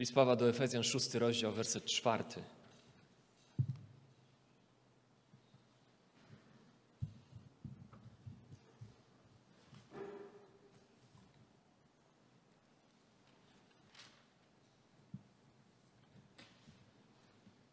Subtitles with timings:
[0.00, 2.42] List Pawła do Efezjan, szósty rozdział, werset czwarty.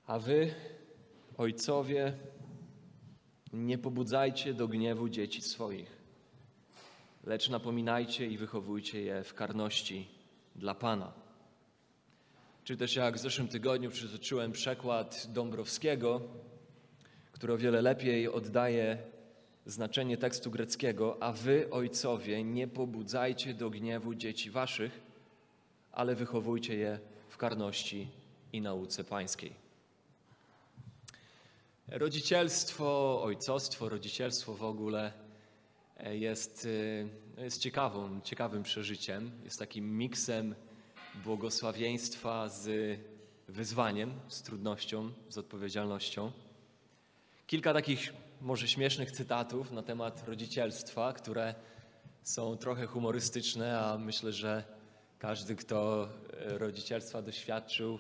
[0.07, 0.53] A wy,
[1.37, 2.13] ojcowie,
[3.53, 5.97] nie pobudzajcie do gniewu dzieci swoich,
[7.23, 10.07] lecz napominajcie i wychowujcie je w karności
[10.55, 11.26] dla Pana.
[12.67, 16.21] Czy też jak w zeszłym tygodniu przytoczyłem przekład Dąbrowskiego,
[17.31, 18.97] który o wiele lepiej oddaje
[19.65, 25.01] znaczenie tekstu greckiego, a wy, ojcowie, nie pobudzajcie do gniewu dzieci waszych,
[25.91, 26.99] ale wychowujcie je
[27.29, 28.07] w karności
[28.53, 29.53] i nauce pańskiej.
[31.87, 35.13] Rodzicielstwo, ojcostwo, rodzicielstwo w ogóle
[36.11, 36.67] jest,
[37.37, 39.31] jest ciekawą, ciekawym przeżyciem.
[39.43, 40.55] Jest takim miksem
[41.23, 42.99] błogosławieństwa z
[43.47, 46.31] wyzwaniem, z trudnością, z odpowiedzialnością.
[47.47, 51.55] Kilka takich może śmiesznych cytatów na temat rodzicielstwa, które
[52.23, 54.63] są trochę humorystyczne, a myślę, że
[55.19, 57.99] każdy, kto e, rodzicielstwa doświadczył,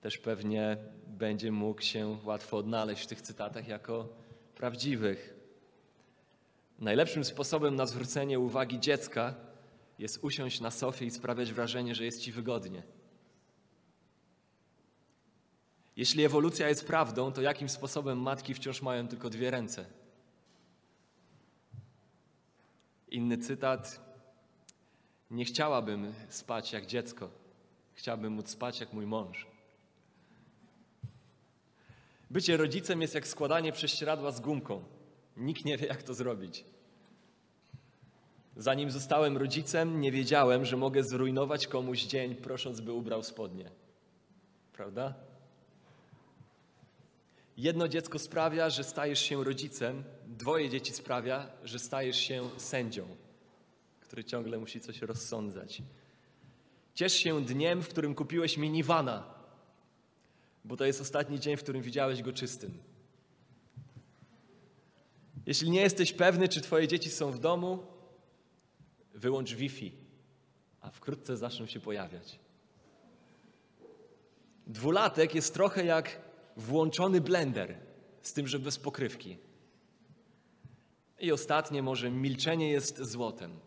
[0.00, 0.76] też pewnie
[1.06, 4.08] będzie mógł się łatwo odnaleźć w tych cytatach jako
[4.54, 5.34] prawdziwych.
[6.78, 9.34] Najlepszym sposobem na zwrócenie uwagi dziecka
[9.98, 12.82] jest usiąść na sofie i sprawiać wrażenie, że jest ci wygodnie.
[15.96, 19.86] Jeśli ewolucja jest prawdą, to jakim sposobem matki wciąż mają tylko dwie ręce?
[23.08, 24.00] Inny cytat.
[25.30, 27.30] Nie chciałabym spać jak dziecko.
[27.94, 29.46] Chciałabym móc spać jak mój mąż.
[32.30, 34.84] Bycie rodzicem jest jak składanie prześcieradła z gumką.
[35.36, 36.64] Nikt nie wie, jak to zrobić.
[38.56, 43.70] Zanim zostałem rodzicem, nie wiedziałem, że mogę zrujnować komuś dzień, prosząc, by ubrał spodnie.
[44.72, 45.14] Prawda?
[47.56, 53.06] Jedno dziecko sprawia, że stajesz się rodzicem, dwoje dzieci sprawia, że stajesz się sędzią,
[54.00, 55.82] który ciągle musi coś rozsądzać.
[56.94, 59.24] Ciesz się dniem, w którym kupiłeś minivana,
[60.64, 62.78] bo to jest ostatni dzień, w którym widziałeś go czystym.
[65.46, 67.91] Jeśli nie jesteś pewny, czy twoje dzieci są w domu,
[69.14, 69.92] wyłącz Wi-Fi,
[70.80, 72.38] a wkrótce zaczną się pojawiać.
[74.66, 76.20] Dwulatek jest trochę jak
[76.56, 77.78] włączony blender,
[78.22, 79.36] z tym, że bez pokrywki.
[81.20, 83.60] I ostatnie, może milczenie jest złotem.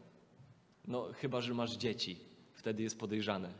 [0.87, 2.19] No, chyba, że masz dzieci,
[2.53, 3.53] wtedy jest podejrzane.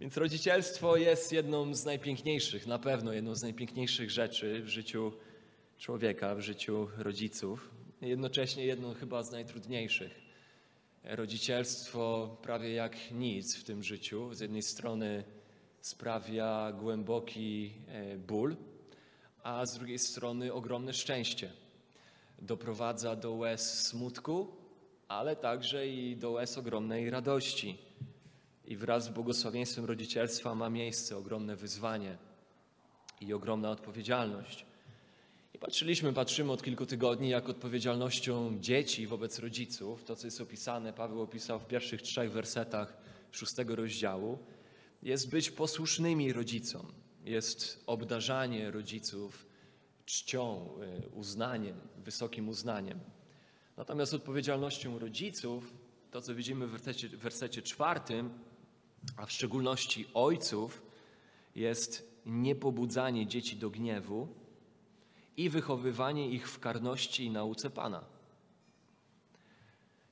[0.00, 5.12] Więc rodzicielstwo jest jedną z najpiękniejszych, na pewno jedną z najpiękniejszych rzeczy w życiu
[5.78, 7.70] człowieka, w życiu rodziców.
[8.02, 10.20] Jednocześnie jedną chyba z najtrudniejszych.
[11.04, 14.34] Rodzicielstwo prawie jak nic w tym życiu.
[14.34, 15.24] Z jednej strony
[15.80, 18.56] sprawia głęboki e, ból,
[19.42, 21.52] a z drugiej strony ogromne szczęście.
[22.38, 24.56] Doprowadza do łez smutku,
[25.08, 27.78] ale także i do łez ogromnej radości
[28.64, 32.16] i wraz z błogosławieństwem rodzicielstwa ma miejsce ogromne wyzwanie
[33.20, 34.71] i ogromna odpowiedzialność.
[35.62, 41.22] Patrzyliśmy, patrzymy od kilku tygodni, jak odpowiedzialnością dzieci wobec rodziców, to co jest opisane, Paweł
[41.22, 42.96] opisał w pierwszych trzech wersetach
[43.30, 44.38] szóstego rozdziału,
[45.02, 46.92] jest być posłusznymi rodzicom,
[47.24, 49.46] jest obdarzanie rodziców
[50.04, 50.70] czcią,
[51.04, 53.00] y, uznaniem, wysokim uznaniem.
[53.76, 55.72] Natomiast odpowiedzialnością rodziców,
[56.10, 58.30] to co widzimy w wersecie, w wersecie czwartym,
[59.16, 60.82] a w szczególności ojców,
[61.54, 64.41] jest niepobudzanie dzieci do gniewu
[65.36, 68.04] i wychowywanie ich w karności i nauce Pana.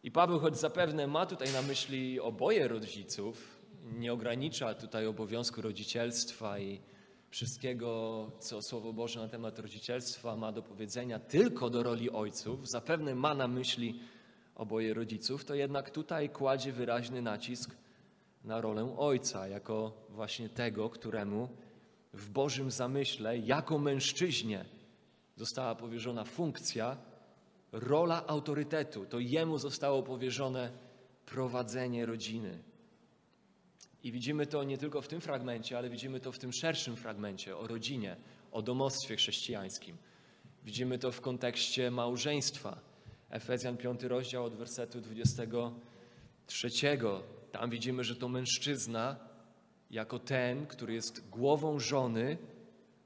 [0.02, 3.60] I Paweł, choć zapewne ma tutaj na myśli oboje rodziców,
[3.98, 6.80] nie ogranicza tutaj obowiązku rodzicielstwa i
[7.30, 13.14] wszystkiego, co Słowo Boże na temat rodzicielstwa ma do powiedzenia tylko do roli ojców, zapewne
[13.14, 14.00] ma na myśli
[14.54, 17.76] oboje rodziców, to jednak tutaj kładzie wyraźny nacisk
[18.44, 21.48] na rolę ojca, jako właśnie tego, któremu
[22.12, 24.64] w Bożym zamyśle, jako mężczyźnie,
[25.36, 26.96] została powierzona funkcja,
[27.72, 29.06] rola autorytetu.
[29.06, 30.70] To jemu zostało powierzone
[31.26, 32.62] prowadzenie rodziny.
[34.02, 37.56] I widzimy to nie tylko w tym fragmencie, ale widzimy to w tym szerszym fragmencie
[37.56, 38.16] o rodzinie,
[38.52, 39.96] o domostwie chrześcijańskim.
[40.64, 42.80] Widzimy to w kontekście małżeństwa.
[43.30, 46.70] Efezjan 5 rozdział od wersetu 23
[47.52, 49.16] tam widzimy, że to mężczyzna,
[49.90, 52.38] jako ten, który jest głową żony,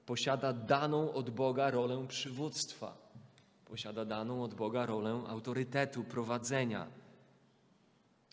[0.06, 2.96] posiada daną od Boga rolę przywództwa,
[3.64, 6.86] posiada daną od Boga rolę autorytetu, prowadzenia.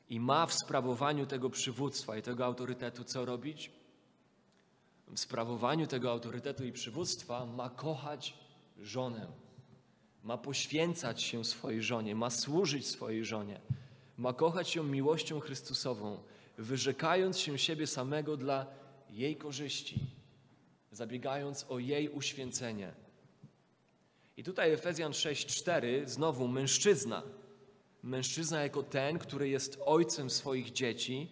[0.10, 3.72] I ma w sprawowaniu tego przywództwa i tego autorytetu co robić?
[5.08, 8.34] W sprawowaniu tego autorytetu i przywództwa ma kochać
[8.80, 9.28] żonę,
[10.24, 13.62] ma poświęcać się swojej żonie, ma służyć swojej żonie,
[14.18, 16.24] ma kochać ją miłością Chrystusową,
[16.58, 18.66] wyrzekając się siebie samego dla
[19.10, 20.21] jej korzyści,
[20.92, 22.94] zabiegając o jej uświęcenie.
[24.38, 27.24] I tutaj Efezjan 6:4 znowu mężczyzna.
[28.04, 31.28] Mężczyzna jako ten, który jest ojcem swoich dzieci,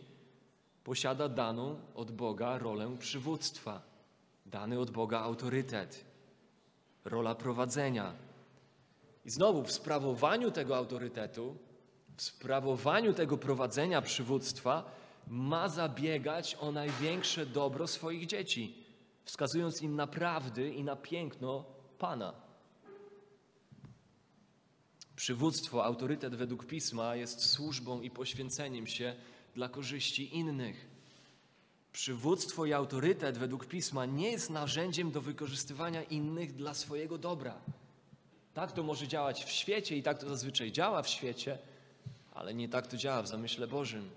[0.83, 3.81] posiada daną od Boga rolę przywództwa,
[4.45, 6.05] dany od Boga autorytet,
[7.05, 8.13] rola prowadzenia.
[9.25, 11.57] I znowu w sprawowaniu tego autorytetu,
[12.17, 14.91] w sprawowaniu tego prowadzenia przywództwa
[15.27, 18.88] ma zabiegać o największe dobro swoich dzieci,
[19.29, 21.65] wskazując im na prawdy i na piękno
[21.99, 22.33] Pana.
[25.15, 29.15] Przywództwo, autorytet według pisma jest służbą i poświęceniem się
[29.55, 30.87] dla korzyści innych.
[31.91, 37.61] Przywództwo i autorytet według pisma nie jest narzędziem do wykorzystywania innych dla swojego dobra.
[38.53, 41.57] Tak to może działać w świecie i tak to zazwyczaj działa w świecie,
[42.33, 44.09] ale nie tak to działa w zamyśle Bożym.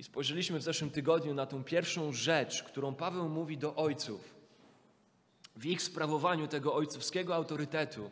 [0.00, 4.34] I spojrzeliśmy w zeszłym tygodniu na tą pierwszą rzecz, którą Paweł mówi do ojców
[5.56, 8.10] w ich sprawowaniu tego ojcowskiego autorytetu.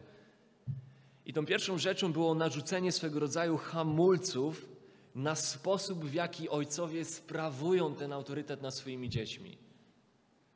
[1.27, 4.69] I tą pierwszą rzeczą było narzucenie swego rodzaju hamulców
[5.15, 9.59] na sposób, w jaki ojcowie sprawują ten autorytet nad swoimi dziećmi.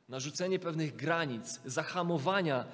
[0.09, 2.65] Narzucenie pewnych granic, zahamowania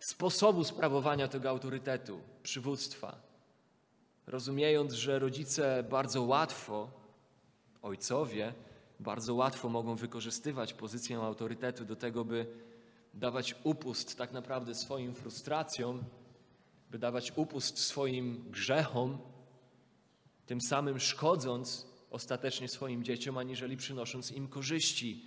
[0.00, 3.22] sposobu sprawowania tego autorytetu, przywództwa.
[4.26, 7.01] Rozumiejąc, że rodzice bardzo łatwo,
[7.82, 8.54] ojcowie,
[9.00, 12.46] bardzo łatwo mogą wykorzystywać pozycję autorytetu do tego, by
[13.14, 16.04] dawać upust tak naprawdę swoim frustracjom,
[16.90, 19.18] by dawać upust swoim grzechom,
[20.46, 25.24] tym samym szkodząc ostatecznie swoim dzieciom, aniżeli przynosząc im korzyści.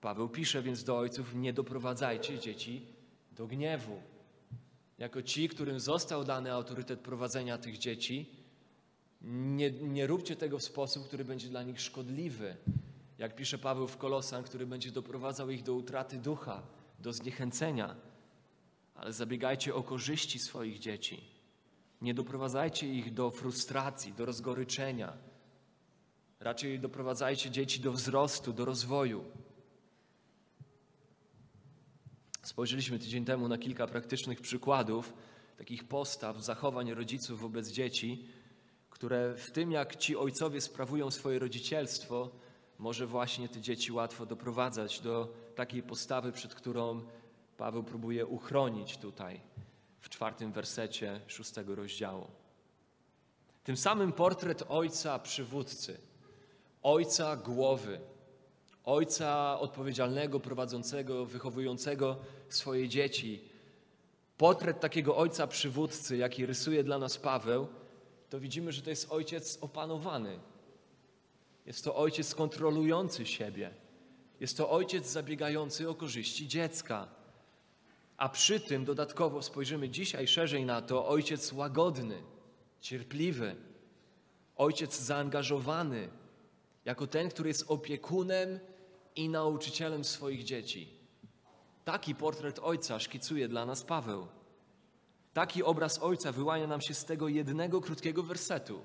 [0.00, 2.86] Paweł pisze więc do ojców: Nie doprowadzajcie dzieci
[3.32, 4.02] do gniewu.
[4.98, 8.37] Jako ci, którym został dany autorytet prowadzenia tych dzieci,
[9.20, 12.56] nie, nie róbcie tego w sposób, który będzie dla nich szkodliwy.
[13.18, 16.62] Jak pisze Paweł w Kolosan, który będzie doprowadzał ich do utraty ducha,
[16.98, 17.96] do zniechęcenia.
[18.94, 21.24] Ale zabiegajcie o korzyści swoich dzieci.
[22.02, 25.12] Nie doprowadzajcie ich do frustracji, do rozgoryczenia.
[26.40, 29.24] Raczej doprowadzajcie dzieci do wzrostu, do rozwoju.
[32.42, 35.12] Spojrzeliśmy tydzień temu na kilka praktycznych przykładów
[35.58, 38.24] takich postaw, zachowań rodziców wobec dzieci,
[38.98, 42.30] które w tym, jak ci ojcowie sprawują swoje rodzicielstwo,
[42.78, 47.02] może właśnie te dzieci łatwo doprowadzać do takiej postawy, przed którą
[47.56, 49.40] Paweł próbuje uchronić tutaj
[50.00, 52.26] w czwartym wersecie szóstego rozdziału.
[53.64, 56.00] Tym samym portret ojca przywódcy,
[56.82, 58.00] ojca głowy,
[58.84, 62.16] ojca odpowiedzialnego, prowadzącego, wychowującego
[62.48, 63.48] swoje dzieci.
[64.36, 67.68] Portret takiego ojca przywódcy, jaki rysuje dla nas Paweł,
[68.30, 70.38] to widzimy, że to jest ojciec opanowany.
[71.66, 73.70] Jest to ojciec kontrolujący siebie.
[74.40, 77.08] Jest to ojciec zabiegający o korzyści dziecka.
[78.16, 82.22] A przy tym dodatkowo spojrzymy dzisiaj szerzej na to ojciec łagodny,
[82.80, 83.56] cierpliwy,
[84.56, 86.08] ojciec zaangażowany,
[86.84, 88.58] jako ten, który jest opiekunem
[89.16, 90.88] i nauczycielem swoich dzieci.
[91.84, 94.37] Taki portret ojca szkicuje dla nas Paweł.
[95.38, 98.80] Taki obraz ojca wyłania nam się z tego jednego krótkiego wersetu.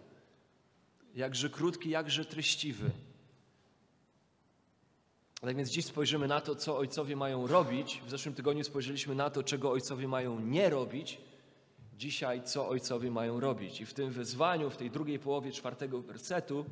[1.16, 2.92] Jakże krótki, jakże treściwy.
[5.42, 8.02] Tak więc dziś spojrzymy na to, co ojcowie mają robić.
[8.06, 11.18] W zeszłym tygodniu spojrzeliśmy na to, czego ojcowie mają nie robić.
[11.98, 13.82] Dzisiaj, co ojcowie mają robić.
[13.82, 16.66] I w tym wezwaniu, w tej drugiej połowie czwartego wersetu,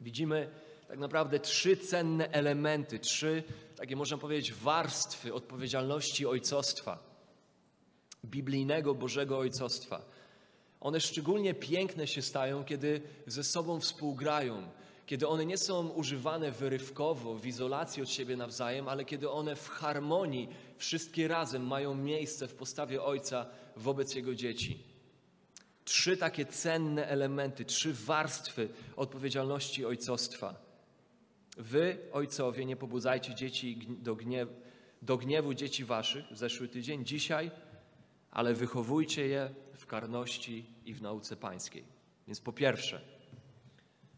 [0.00, 0.50] widzimy
[0.88, 3.42] tak naprawdę trzy cenne elementy, trzy
[3.76, 7.15] takie można powiedzieć warstwy odpowiedzialności ojcostwa,
[8.30, 10.02] biblijnego Bożego ojcostwa.
[10.80, 14.62] One szczególnie piękne się stają, kiedy ze sobą współgrają,
[15.06, 19.68] kiedy one nie są używane wyrywkowo, w izolacji od siebie nawzajem, ale kiedy one w
[19.68, 24.78] harmonii wszystkie razem mają miejsce w postawie ojca wobec jego dzieci.
[25.84, 30.54] Trzy takie cenne elementy, trzy warstwy odpowiedzialności ojcostwa.
[31.56, 34.16] Wy, ojcowie, nie pobudzajcie dzieci do,
[35.02, 37.50] do gniewu dzieci waszych, zeszły tydzień, dzisiaj,
[38.36, 41.84] ale wychowujcie je w karności i w nauce pańskiej.
[42.26, 43.00] Więc po pierwsze,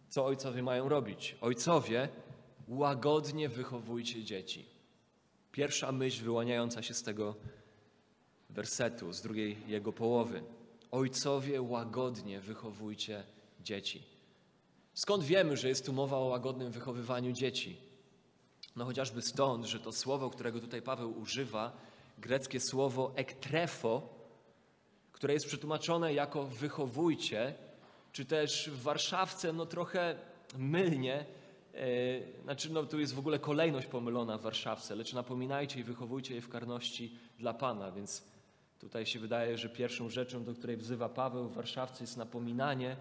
[0.09, 1.37] co ojcowie mają robić?
[1.41, 2.09] Ojcowie,
[2.69, 4.67] łagodnie wychowujcie dzieci.
[5.53, 7.35] Pierwsza myśl wyłaniająca się z tego
[8.51, 10.43] wersetu, z drugiej jego połowy.
[10.91, 13.25] Ojcowie, łagodnie wychowujcie
[13.61, 14.03] dzieci.
[14.95, 17.77] Skąd wiemy, że jest tu mowa o łagodnym wychowywaniu dzieci?
[18.77, 21.89] No chociażby stąd, że to słowo, którego tutaj Paweł używa,
[22.21, 24.09] greckie słowo ektrefo,
[25.13, 27.55] które jest przetłumaczone jako wychowujcie,
[28.13, 30.19] czy też w Warszawce, no trochę
[30.59, 31.27] mylnie,
[31.75, 36.35] e, znaczy no tu jest w ogóle kolejność pomylona w Warszawce, lecz napominajcie i wychowujcie
[36.35, 38.23] je w karności dla Pana, więc
[38.79, 42.97] tutaj się wydaje, że pierwszą rzeczą, do której wzywa Paweł w Warszawce jest napominanie,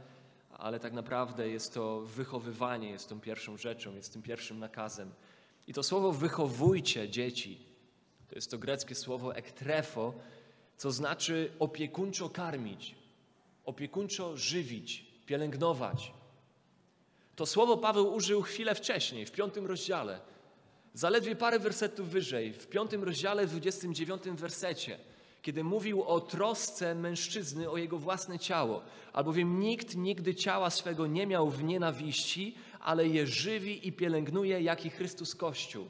[0.57, 5.11] ale tak naprawdę jest to wychowywanie, jest tą pierwszą rzeczą, jest tym pierwszym nakazem.
[5.67, 7.65] I to słowo wychowujcie dzieci,
[8.29, 10.13] to jest to greckie słowo ektrefo,
[10.77, 12.95] co znaczy opiekuńczo karmić,
[13.65, 16.13] opiekuńczo żywić, pielęgnować.
[17.35, 20.19] To słowo Paweł użył chwilę wcześniej, w piątym rozdziale.
[20.93, 24.97] Zaledwie parę wersetów wyżej, w piątym rozdziale, w 29 wersecie,
[25.41, 28.81] kiedy mówił o trosce mężczyzny o jego własne ciało,
[29.13, 34.85] albowiem nikt nigdy ciała swego nie miał w nienawiści, ale je żywi i pielęgnuje, jak
[34.85, 35.89] i Chrystus Kościół.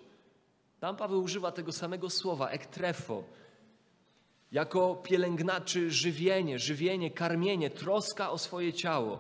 [0.79, 3.24] Tam Paweł używa tego samego słowa, ektrefo,
[4.51, 9.19] jako pielęgnaczy żywienie, żywienie, karmienie, troska o swoje ciało,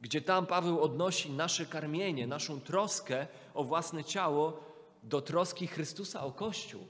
[0.00, 4.60] gdzie tam Paweł odnosi nasze karmienie, naszą troskę o własne ciało
[5.02, 6.86] do troski Chrystusa o Kościół.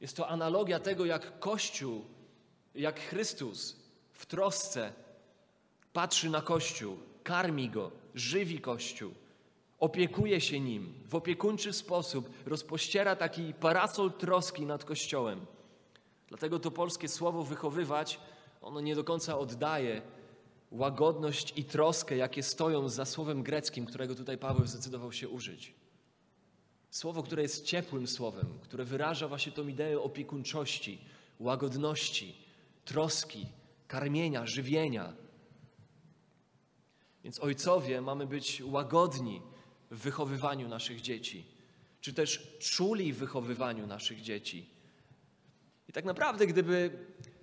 [0.00, 2.04] Jest to analogia tego, jak Kościół,
[2.74, 3.76] jak Chrystus
[4.12, 4.92] w trosce
[5.92, 9.14] patrzy na Kościół, karmi go, żywi Kościół,
[9.78, 15.46] opiekuje się nim, w opiekuńczy sposób rozpościera taki parasol troski nad Kościołem.
[16.28, 18.20] Dlatego to polskie słowo wychowywać,
[18.62, 20.02] ono nie do końca oddaje
[20.70, 25.74] łagodność i troskę, jakie stoją za słowem greckim, którego tutaj Paweł zdecydował się użyć.
[26.90, 30.98] Słowo, które jest ciepłym słowem, które wyraża właśnie tą ideę opiekuńczości,
[31.40, 32.34] łagodności,
[32.84, 33.46] troski,
[33.88, 35.12] karmienia, żywienia.
[37.24, 39.42] Więc ojcowie mamy być łagodni
[39.90, 41.44] w wychowywaniu naszych dzieci,
[42.00, 44.70] czy też czuli w wychowywaniu naszych dzieci.
[45.88, 46.90] I tak naprawdę, gdyby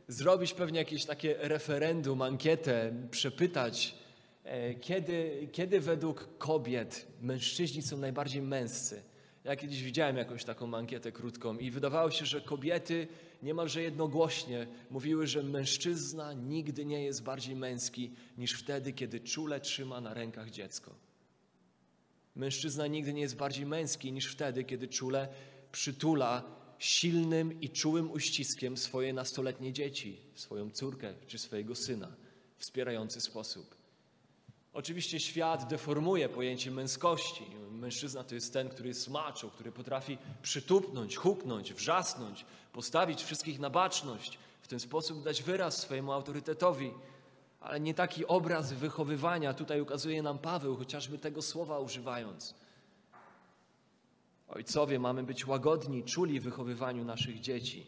[0.07, 3.95] zrobić pewnie jakieś takie referendum, ankietę, przepytać,
[4.43, 9.03] e, kiedy, kiedy według kobiet mężczyźni są najbardziej męscy.
[9.43, 13.07] Ja kiedyś widziałem jakąś taką ankietę krótką i wydawało się, że kobiety
[13.43, 20.01] niemalże jednogłośnie mówiły, że mężczyzna nigdy nie jest bardziej męski niż wtedy, kiedy czule trzyma
[20.01, 20.95] na rękach dziecko.
[22.35, 25.27] Mężczyzna nigdy nie jest bardziej męski niż wtedy, kiedy czule
[25.71, 26.43] przytula
[26.79, 32.15] silnym i czułym uściskiem swoje nastoletnie dzieci, swoją córkę czy swojego syna,
[32.57, 33.75] w wspierający sposób.
[34.73, 37.45] Oczywiście świat deformuje pojęcie męskości.
[37.71, 43.69] Mężczyzna to jest ten, który jest macho, który potrafi przytupnąć, huknąć, wrzasnąć, postawić wszystkich na
[43.69, 46.91] baczność, w ten sposób dać wyraz swojemu autorytetowi.
[47.63, 52.55] Ale nie taki obraz wychowywania tutaj ukazuje nam Paweł, chociażby tego słowa używając.
[54.47, 57.85] Ojcowie, mamy być łagodni, czuli w wychowywaniu naszych dzieci.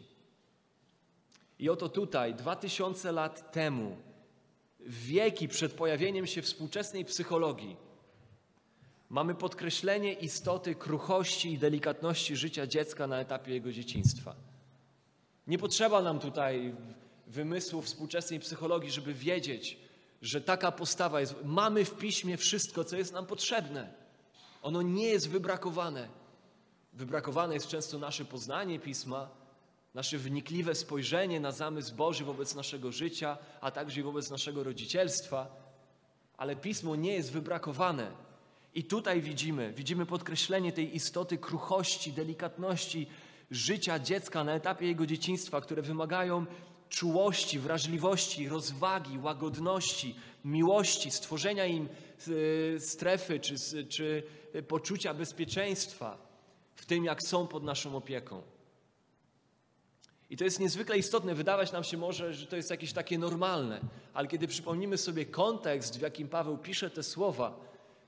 [1.58, 3.96] I oto tutaj, dwa tysiące lat temu,
[4.80, 7.76] wieki przed pojawieniem się współczesnej psychologii,
[9.10, 14.34] mamy podkreślenie istoty kruchości i delikatności życia dziecka na etapie jego dzieciństwa.
[15.46, 16.74] Nie potrzeba nam tutaj
[17.26, 19.78] wymysłu współczesnej psychologii, żeby wiedzieć,
[20.22, 21.34] że taka postawa jest.
[21.44, 23.92] Mamy w piśmie wszystko, co jest nam potrzebne.
[24.62, 26.08] Ono nie jest wybrakowane.
[26.92, 29.28] Wybrakowane jest często nasze poznanie pisma,
[29.94, 35.46] nasze wnikliwe spojrzenie na zamysł Boży wobec naszego życia, a także wobec naszego rodzicielstwa,
[36.36, 38.10] ale pismo nie jest wybrakowane.
[38.74, 43.06] I tutaj widzimy, widzimy podkreślenie tej istoty kruchości, delikatności
[43.50, 46.46] życia dziecka na etapie jego dzieciństwa, które wymagają
[46.88, 51.88] czułości, wrażliwości, rozwagi, łagodności, miłości, stworzenia im
[52.76, 54.22] e, strefy czy, czy
[54.68, 56.18] poczucia bezpieczeństwa
[56.74, 58.42] w tym, jak są pod naszą opieką.
[60.30, 61.34] I to jest niezwykle istotne.
[61.34, 63.80] Wydawać nam się może, że to jest jakieś takie normalne,
[64.14, 67.60] ale kiedy przypomnimy sobie kontekst, w jakim Paweł pisze te słowa,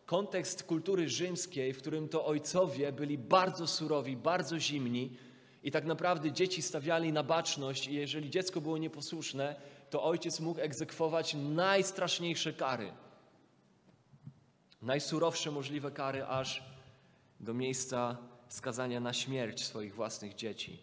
[0.07, 5.17] kontekst kultury rzymskiej, w którym to ojcowie byli bardzo surowi, bardzo zimni
[5.63, 9.57] i tak naprawdę dzieci stawiali na baczność, i jeżeli dziecko było nieposłuszne,
[9.91, 12.93] to ojciec mógł egzekwować najstraszniejsze kary.
[14.83, 16.63] Najsurowsze możliwe kary, aż
[17.41, 18.17] do miejsca
[18.49, 20.79] skazania na śmierć swoich własnych dzieci.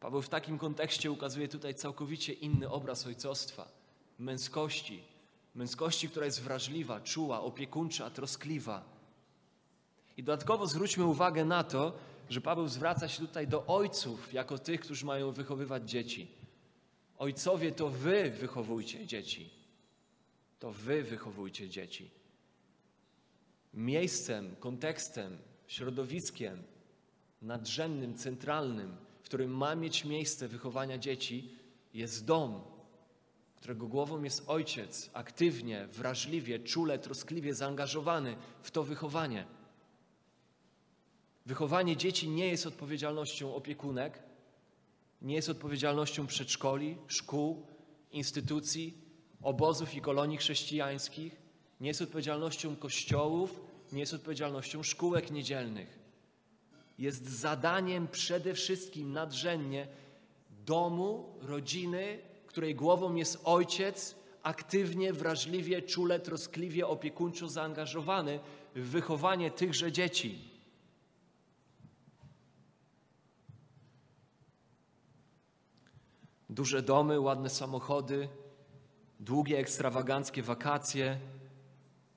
[0.00, 3.68] Paweł w takim kontekście ukazuje tutaj całkowicie inny obraz ojcostwa,
[4.18, 5.02] męskości,
[5.54, 8.82] męskości, która jest wrażliwa, czuła, opiekuńcza, troskliwa.
[10.16, 11.92] I dodatkowo zwróćmy uwagę na to,
[12.30, 16.28] że Paweł zwraca się tutaj do ojców, jako tych, którzy mają wychowywać dzieci.
[17.18, 19.50] Ojcowie, to wy wychowujcie dzieci.
[20.58, 22.10] To wy wychowujcie dzieci.
[23.74, 26.62] miejscem, kontekstem, środowiskiem
[27.42, 31.54] nadrzędnym, centralnym, w którym ma mieć miejsce wychowania dzieci,
[31.94, 32.62] jest dom,
[33.56, 39.46] którego głową jest ojciec, aktywnie, wrażliwie, czule, troskliwie zaangażowany w to wychowanie.
[41.46, 44.22] Wychowanie dzieci nie jest odpowiedzialnością opiekunek,
[45.22, 47.66] nie jest odpowiedzialnością przedszkoli, szkół,
[48.12, 48.94] instytucji,
[49.42, 51.36] obozów i kolonii chrześcijańskich,
[51.80, 53.60] nie jest odpowiedzialnością kościołów,
[53.92, 55.98] nie jest odpowiedzialnością szkółek niedzielnych.
[56.98, 59.88] Jest zadaniem przede wszystkim nadrzędnie
[60.64, 68.40] domu, rodziny, której głową jest ojciec, aktywnie, wrażliwie, czule, troskliwie, opiekuńczo zaangażowany
[68.74, 70.55] w wychowanie tychże dzieci.
[76.50, 78.28] Duże domy, ładne samochody,
[79.20, 81.18] długie, ekstrawaganckie wakacje,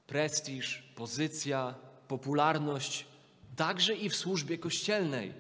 [0.07, 1.75] prestiż, pozycja,
[2.07, 3.05] popularność,
[3.55, 5.33] także i w służbie kościelnej,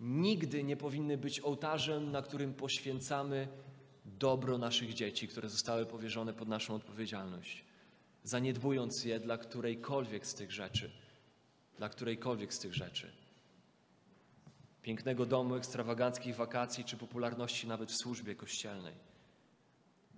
[0.00, 3.48] nigdy nie powinny być ołtarzem, na którym poświęcamy
[4.04, 7.64] dobro naszych dzieci, które zostały powierzone pod naszą odpowiedzialność,
[8.24, 10.90] zaniedbując je dla którejkolwiek z tych rzeczy,
[11.78, 13.21] dla którejkolwiek z tych rzeczy.
[14.82, 18.94] Pięknego domu, ekstrawaganckich wakacji czy popularności nawet w służbie kościelnej.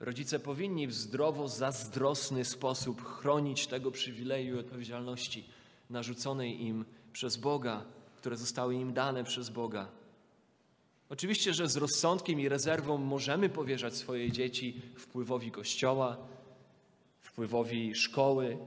[0.00, 5.44] Rodzice powinni w zdrowo zazdrosny sposób chronić tego przywileju i odpowiedzialności
[5.90, 7.84] narzuconej im przez Boga,
[8.16, 9.88] które zostały im dane przez Boga.
[11.08, 16.16] Oczywiście, że z rozsądkiem i rezerwą możemy powierzać swoje dzieci wpływowi Kościoła,
[17.20, 18.58] wpływowi szkoły,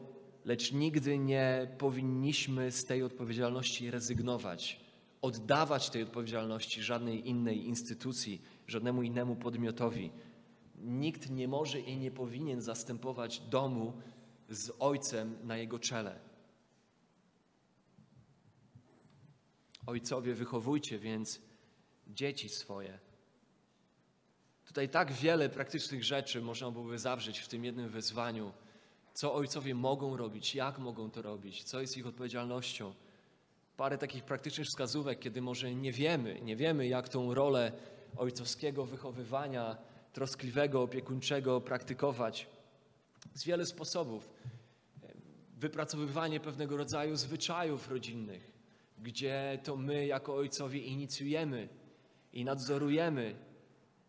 [0.45, 4.86] lecz nigdy nie powinniśmy z tej odpowiedzialności rezygnować,
[5.21, 10.11] oddawać tej odpowiedzialności żadnej innej instytucji, żadnemu innemu podmiotowi.
[10.75, 13.93] Nikt nie może i nie powinien zastępować domu
[14.49, 16.19] z ojcem na jego czele.
[19.85, 21.41] Ojcowie, wychowujcie więc
[22.07, 22.99] dzieci swoje.
[24.65, 28.51] Tutaj tak wiele praktycznych rzeczy można byłoby zawrzeć w tym jednym wezwaniu.
[29.13, 32.93] Co ojcowie mogą robić, jak mogą to robić, co jest ich odpowiedzialnością.
[33.77, 37.71] Parę takich praktycznych wskazówek, kiedy może nie wiemy, nie wiemy, jak tą rolę
[38.17, 39.77] ojcowskiego wychowywania,
[40.13, 42.47] troskliwego, opiekuńczego praktykować.
[43.33, 44.29] Z wiele sposobów.
[45.57, 48.51] Wypracowywanie pewnego rodzaju zwyczajów rodzinnych,
[48.99, 51.69] gdzie to my jako ojcowie inicjujemy
[52.33, 53.35] i nadzorujemy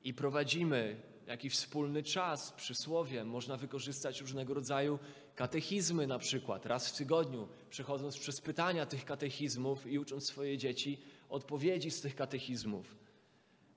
[0.05, 3.25] i prowadzimy jakiś wspólny czas, przysłowie.
[3.25, 4.99] Można wykorzystać różnego rodzaju
[5.39, 10.99] katechizmy na przykład raz w tygodniu, przechodząc przez pytania tych katechizmów i ucząc swoje dzieci
[11.29, 12.97] odpowiedzi z tych katechizmów.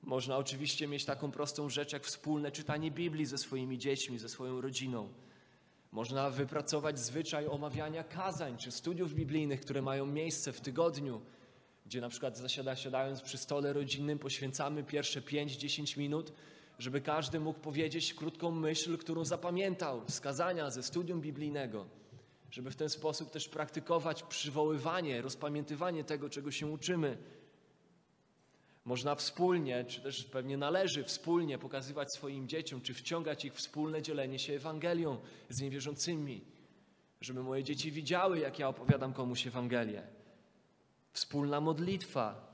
[0.03, 4.61] Można oczywiście mieć taką prostą rzecz jak wspólne czytanie Biblii ze swoimi dziećmi, ze swoją
[4.61, 5.09] rodziną.
[5.91, 11.21] Można wypracować zwyczaj omawiania kazań czy studiów biblijnych, które mają miejsce w tygodniu,
[11.85, 16.33] gdzie na przykład zasiada, siadając przy stole rodzinnym poświęcamy pierwsze 5-10 minut,
[16.81, 21.85] żeby każdy mógł powiedzieć krótką myśl, którą zapamiętał z kazania, ze studium biblijnego,
[22.51, 27.17] żeby w ten sposób też praktykować przywoływanie, rozpamiętywanie tego, czego się uczymy
[28.85, 34.39] można wspólnie, czy też pewnie należy wspólnie pokazywać swoim dzieciom, czy wciągać ich wspólne dzielenie
[34.39, 35.17] się Ewangelią
[35.49, 36.41] z niewierzącymi,
[37.21, 40.03] żeby moje dzieci widziały, jak ja opowiadam komuś Ewangelię.
[41.13, 42.50] Wspólna modlitwa,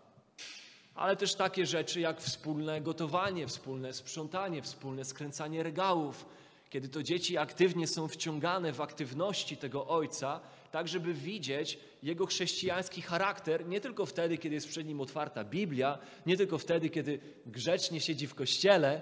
[0.98, 6.26] ale też takie rzeczy jak wspólne gotowanie, wspólne sprzątanie, wspólne skręcanie regałów,
[6.70, 10.40] kiedy to dzieci aktywnie są wciągane w aktywności tego ojca,
[10.72, 15.98] tak żeby widzieć jego chrześcijański charakter nie tylko wtedy, kiedy jest przed nim otwarta Biblia,
[16.26, 19.02] nie tylko wtedy, kiedy grzecznie siedzi w kościele,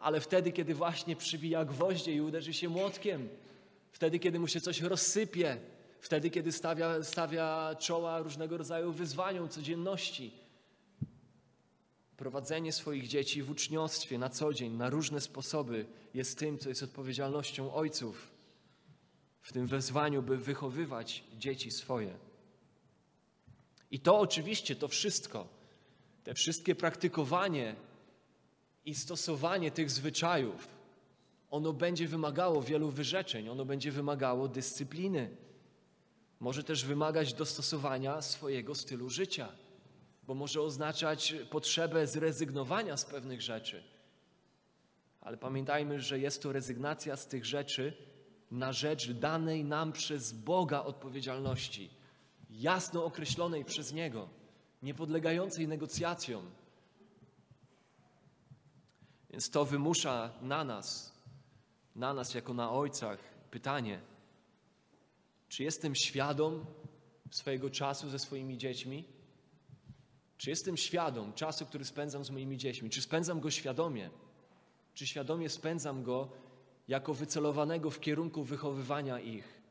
[0.00, 3.28] ale wtedy, kiedy właśnie przybija gwoździe i uderzy się młotkiem,
[3.92, 5.56] wtedy, kiedy mu się coś rozsypie,
[6.00, 10.43] wtedy, kiedy stawia, stawia czoła różnego rodzaju wyzwaniom codzienności.
[12.16, 16.82] Prowadzenie swoich dzieci w uczniostwie na co dzień, na różne sposoby jest tym, co jest
[16.82, 18.30] odpowiedzialnością ojców
[19.40, 22.14] w tym wezwaniu, by wychowywać dzieci swoje.
[23.90, 25.48] I to oczywiście, to wszystko,
[26.24, 27.76] te wszystkie praktykowanie
[28.84, 30.68] i stosowanie tych zwyczajów,
[31.50, 35.36] ono będzie wymagało wielu wyrzeczeń, ono będzie wymagało dyscypliny.
[36.40, 39.52] Może też wymagać dostosowania swojego stylu życia,
[40.26, 43.82] bo może oznaczać potrzebę zrezygnowania z pewnych rzeczy.
[45.20, 47.96] Ale pamiętajmy, że jest to rezygnacja z tych rzeczy,
[48.50, 51.90] na rzecz danej nam przez Boga odpowiedzialności,
[52.50, 54.28] jasno określonej przez Niego,
[54.82, 56.50] niepodlegającej negocjacjom.
[59.30, 61.14] Więc to wymusza na nas,
[61.96, 63.18] na nas jako na ojcach,
[63.50, 64.00] pytanie,
[65.48, 66.66] Czy jestem świadom
[67.30, 69.04] swojego czasu ze swoimi dziećmi?
[70.38, 72.90] Czy jestem świadom czasu, który spędzam z moimi dziećmi?
[72.90, 74.10] Czy spędzam go świadomie?
[74.94, 76.28] Czy świadomie spędzam go
[76.88, 79.62] jako wycelowanego w kierunku wychowywania ich?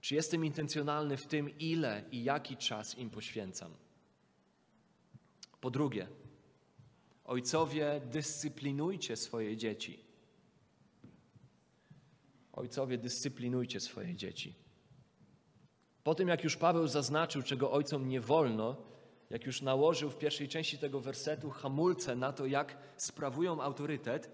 [0.00, 3.74] Czy jestem intencjonalny w tym, ile i jaki czas im poświęcam?
[5.60, 6.08] Po drugie,
[7.24, 10.04] ojcowie, dyscyplinujcie swoje dzieci.
[12.52, 14.63] Ojcowie, dyscyplinujcie swoje dzieci.
[16.04, 18.76] Po tym, jak już Paweł zaznaczył, czego ojcom nie wolno,
[19.30, 24.30] jak już nałożył w pierwszej części tego wersetu hamulce na to, jak sprawują autorytet,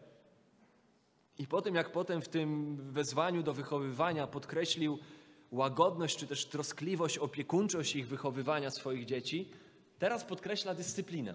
[1.39, 4.99] i po tym, jak potem w tym wezwaniu do wychowywania podkreślił
[5.51, 9.51] łagodność czy też troskliwość, opiekuńczość ich wychowywania swoich dzieci,
[9.99, 11.35] teraz podkreśla dyscyplinę.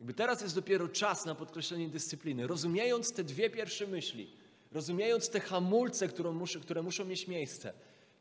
[0.00, 2.46] Jakby teraz jest dopiero czas na podkreślenie dyscypliny.
[2.46, 4.30] Rozumiejąc te dwie pierwsze myśli,
[4.72, 7.72] rozumiejąc te hamulce, które muszą, mieć miejsce,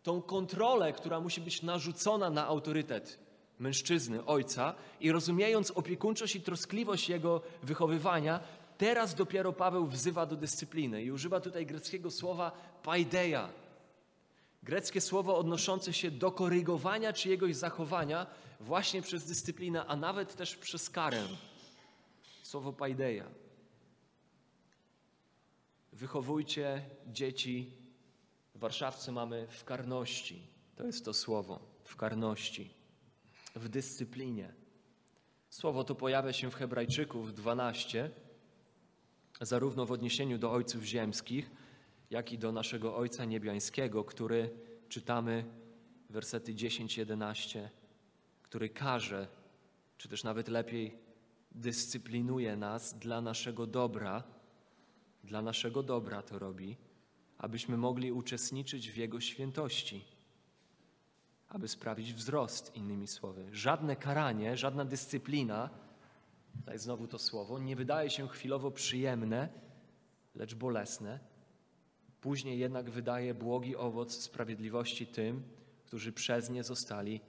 [0.04, 3.20] tą kontrolę, która musi być narzucona na autorytet
[3.60, 8.40] mężczyzny, ojca, i rozumiejąc opiekuńczość i troskliwość jego wychowywania,
[8.78, 12.52] teraz dopiero Paweł wzywa do dyscypliny i używa tutaj greckiego słowa
[12.84, 13.50] paideia.
[14.64, 18.28] Greckie słowo odnoszące się do korygowania czyjegoś zachowania
[18.60, 21.28] właśnie przez dyscyplinę, a nawet też przez karę.
[22.44, 23.26] Słowo paideia.
[25.94, 27.83] Wychowujcie dzieci.
[28.64, 30.48] Warszawce mamy w karności.
[30.76, 31.60] To jest to słowo.
[31.84, 32.74] W karności.
[33.56, 34.54] W dyscyplinie.
[35.50, 38.12] Słowo to pojawia się w Hebrajczyków 12,
[39.42, 41.52] zarówno w odniesieniu do ojców ziemskich,
[42.10, 44.50] jak i do naszego Ojca Niebiańskiego, który
[44.90, 45.46] czytamy
[46.10, 47.68] wersety 10-11,
[48.42, 49.28] który każe,
[49.98, 50.98] czy też nawet lepiej
[51.52, 54.24] dyscyplinuje nas dla naszego dobra,
[55.24, 56.78] dla naszego dobra to robi,
[57.44, 60.06] abyśmy mogli uczestniczyć w Jego świętości,
[61.50, 63.46] aby sprawić wzrost, innymi słowy.
[63.52, 65.70] Żadne karanie, żadna dyscyplina,
[66.60, 69.50] tutaj znowu to słowo, nie wydaje się chwilowo przyjemne,
[70.36, 71.20] lecz bolesne.
[72.22, 75.44] Później jednak wydaje błogi owoc sprawiedliwości tym,
[75.86, 77.22] którzy przez nie zostali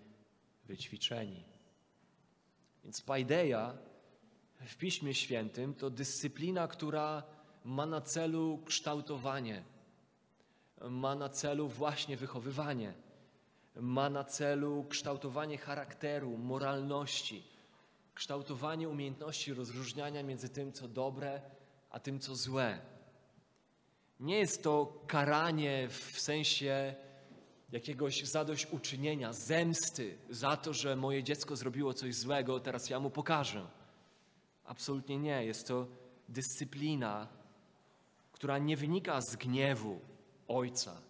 [0.65, 1.45] wyćwiczeni.
[2.85, 3.79] Więc paideia
[4.61, 7.23] w Piśmie Świętym to dyscyplina, która
[7.65, 9.74] ma na celu kształtowanie,
[10.81, 12.95] ma na celu właśnie wychowywanie,
[13.77, 17.43] ma na celu kształtowanie charakteru, moralności,
[18.15, 21.43] kształtowanie umiejętności rozróżniania między tym, co dobre,
[21.91, 22.79] a tym, co złe.
[24.21, 26.95] Nie jest to karanie w sensie
[27.73, 33.67] jakiegoś zadośćuczynienia, zemsty za to, że moje dziecko zrobiło coś złego, teraz ja mu pokażę.
[34.65, 35.45] Absolutnie nie.
[35.45, 35.87] Jest to
[36.29, 37.29] dyscyplina,
[38.33, 40.01] która nie wynika z gniewu
[40.49, 41.01] ojca,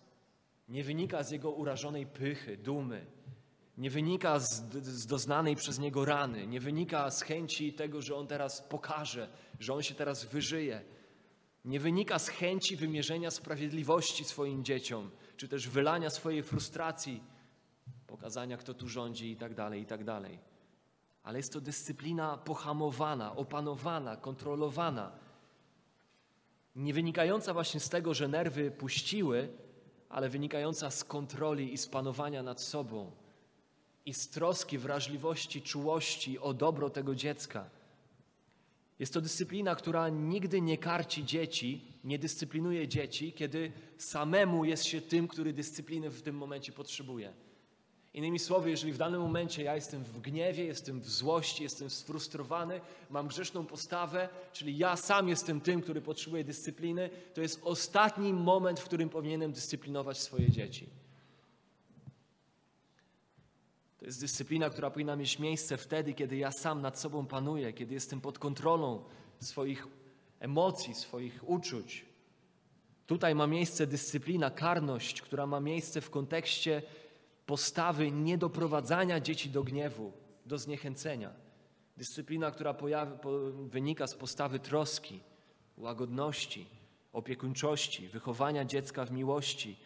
[0.68, 3.06] nie wynika z jego urażonej pychy, dumy,
[3.78, 8.26] nie wynika z, z, doznanej przez niego rany, nie wynika z chęci tego, że on
[8.26, 9.28] teraz pokaże,
[9.60, 10.82] że on się teraz wyżyje.
[11.64, 17.22] Nie wynika z chęci wymierzenia sprawiedliwości swoim dzieciom, czy też wylania swojej frustracji,
[18.06, 20.38] pokazania, kto tu rządzi i tak dalej, i tak dalej
[21.24, 25.12] ale jest to dyscyplina pohamowana, opanowana, kontrolowana.
[26.76, 29.48] Nie wynikająca właśnie z tego, że nerwy puściły,
[30.08, 33.10] ale wynikająca z kontroli i spanowania nad sobą
[34.06, 37.70] i z troski, wrażliwości, czułości o dobro tego dziecka.
[38.98, 45.00] Jest to dyscyplina, która nigdy nie karci dzieci, nie dyscyplinuje dzieci, kiedy samemu jest się
[45.00, 47.32] tym, który dyscypliny w tym momencie potrzebuje.
[48.14, 52.80] Innymi słowy, jeżeli w danym momencie ja jestem w gniewie, jestem w złości, jestem sfrustrowany,
[53.10, 58.80] mam grzeszną postawę, czyli ja sam jestem tym, który potrzebuje dyscypliny, to jest ostatni moment,
[58.80, 60.88] w którym powinienem dyscyplinować swoje dzieci.
[63.98, 67.94] To jest dyscyplina, która powinna mieć miejsce wtedy, kiedy ja sam nad sobą panuję, kiedy
[67.94, 69.04] jestem pod kontrolą
[69.40, 69.86] swoich
[70.40, 72.04] emocji, swoich uczuć.
[73.06, 76.82] Tutaj ma miejsce dyscyplina, karność, która ma miejsce w kontekście
[77.46, 80.12] postawy niedoprowadzania dzieci do gniewu,
[80.46, 81.30] do zniechęcenia.
[81.96, 85.20] Dyscyplina, która pojawi, po, wynika z postawy troski,
[85.76, 86.66] łagodności,
[87.12, 89.76] opiekuńczości, wychowania dziecka w miłości,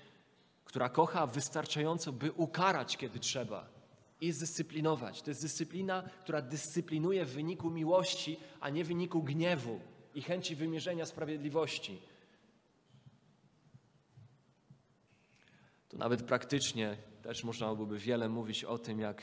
[0.64, 3.68] która kocha wystarczająco, by ukarać, kiedy trzeba
[4.20, 5.22] i zdyscyplinować.
[5.22, 9.80] To jest dyscyplina, która dyscyplinuje w wyniku miłości, a nie w wyniku gniewu
[10.14, 12.02] i chęci wymierzenia sprawiedliwości.
[15.88, 16.96] Tu nawet praktycznie
[17.28, 19.22] też można byłoby wiele mówić o tym, jak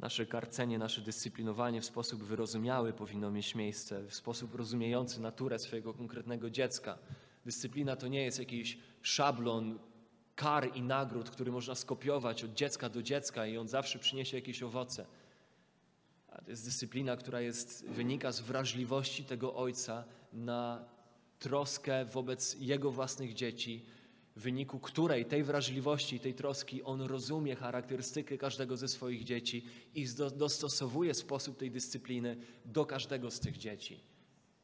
[0.00, 5.94] nasze karcenie, nasze dyscyplinowanie w sposób wyrozumiały powinno mieć miejsce, w sposób rozumiejący naturę swojego
[5.94, 6.98] konkretnego dziecka.
[7.44, 9.78] Dyscyplina to nie jest jakiś szablon
[10.34, 14.62] kar i nagród, który można skopiować od dziecka do dziecka i on zawsze przyniesie jakieś
[14.62, 15.06] owoce.
[16.28, 20.84] A to jest dyscyplina, która jest, wynika z wrażliwości tego ojca na
[21.38, 23.84] troskę wobec jego własnych dzieci,
[24.36, 29.64] w wyniku której tej wrażliwości, tej troski on rozumie charakterystykę każdego ze swoich dzieci
[29.94, 34.00] i dostosowuje sposób tej dyscypliny do każdego z tych dzieci.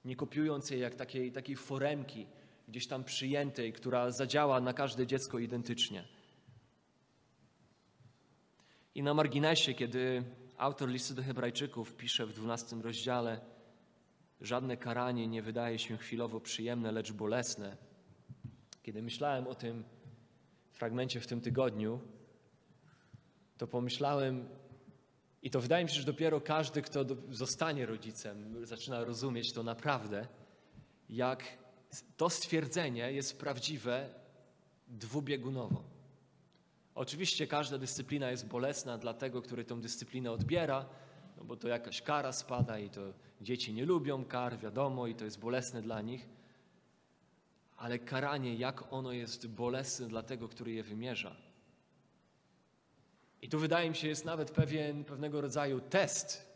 [0.04, 2.26] Nie kopiując jej jak takiej, takiej foremki
[2.68, 6.04] gdzieś tam przyjętej, która zadziała na każde dziecko identycznie.
[8.94, 10.22] I na marginesie, kiedy
[10.57, 13.40] autor listu do Hebrajczyków pisze w 12 rozdziale,
[14.40, 17.88] żadne karanie nie wydaje się chwilowo przyjemne, lecz bolesne
[18.88, 19.85] kiedy myślałem o tym
[20.72, 22.01] fragmencie w tym tygodniu,
[23.59, 24.48] to pomyślałem,
[25.42, 30.27] i to wydaje mi się, że dopiero każdy, kto zostanie rodzicem, zaczyna rozumieć to naprawdę,
[31.09, 31.44] jak
[32.16, 34.09] to stwierdzenie jest prawdziwe
[34.87, 35.85] dwubiegunowo.
[36.94, 40.87] Oczywiście każda dyscyplina jest bolesna dla tego, który tę dyscyplinę odbiera,
[41.37, 43.01] no bo to jakaś kara spada i to
[43.40, 46.38] dzieci nie lubią kar, wiadomo, i to jest bolesne dla nich
[47.78, 51.36] ale karanie, jak ono jest bolesne dla tego, który je wymierza.
[53.42, 56.48] I tu wydaje mi się, jest nawet pewien, pewnego rodzaju test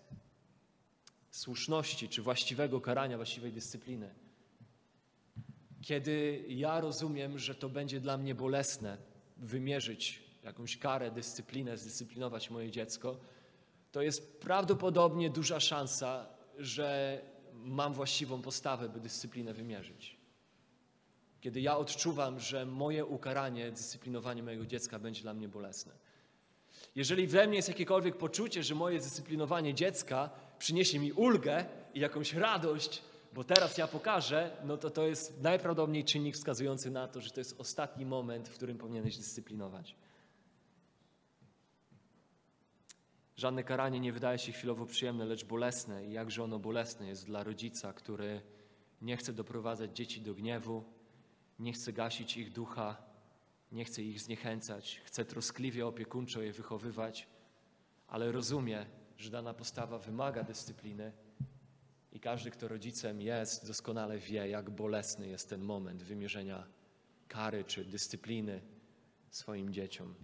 [1.30, 4.14] słuszności czy właściwego karania, właściwej dyscypliny.
[5.82, 8.98] Kiedy ja rozumiem, że to będzie dla mnie bolesne
[9.36, 13.20] wymierzyć jakąś karę, dyscyplinę, zdyscyplinować moje dziecko,
[13.92, 16.26] to jest prawdopodobnie duża szansa,
[16.58, 17.20] że
[17.54, 20.21] mam właściwą postawę, by dyscyplinę wymierzyć
[21.42, 25.92] kiedy ja odczuwam, że moje ukaranie, dyscyplinowanie mojego dziecka będzie dla mnie bolesne.
[26.94, 32.34] Jeżeli we mnie jest jakiekolwiek poczucie, że moje dyscyplinowanie dziecka przyniesie mi ulgę i jakąś
[32.34, 33.02] radość,
[33.32, 37.40] bo teraz ja pokażę, no to to jest najprawdopodobniej czynnik wskazujący na to, że to
[37.40, 39.96] jest ostatni moment, w którym powinieneś dyscyplinować.
[43.36, 46.06] Żadne karanie nie wydaje się chwilowo przyjemne, lecz bolesne.
[46.06, 48.40] I jakże ono bolesne jest dla rodzica, który
[49.00, 50.84] nie chce doprowadzać dzieci do gniewu,
[51.58, 52.96] nie chce gasić ich ducha,
[53.72, 57.28] nie chce ich zniechęcać, chce troskliwie, opiekuńczo je wychowywać,
[58.08, 58.86] ale rozumie,
[59.18, 61.12] że dana postawa wymaga dyscypliny
[62.12, 66.66] i każdy, kto rodzicem jest, doskonale wie, jak bolesny jest ten moment wymierzenia
[67.28, 68.60] kary czy dyscypliny
[69.30, 70.14] swoim dzieciom.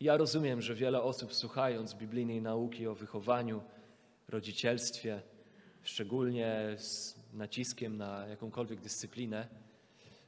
[0.00, 3.62] Ja rozumiem, że wiele osób słuchając biblijnej nauki o wychowaniu,
[4.28, 5.22] rodzicielstwie,
[5.82, 9.48] szczególnie z naciskiem na jakąkolwiek dyscyplinę,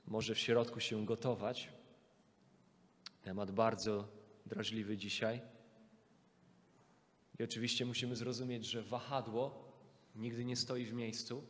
[0.07, 1.69] może w środku się gotować.
[3.23, 4.09] Temat bardzo
[4.47, 5.41] drażliwy dzisiaj.
[7.39, 9.73] I oczywiście musimy zrozumieć, że wahadło
[10.15, 11.47] nigdy nie stoi w miejscu.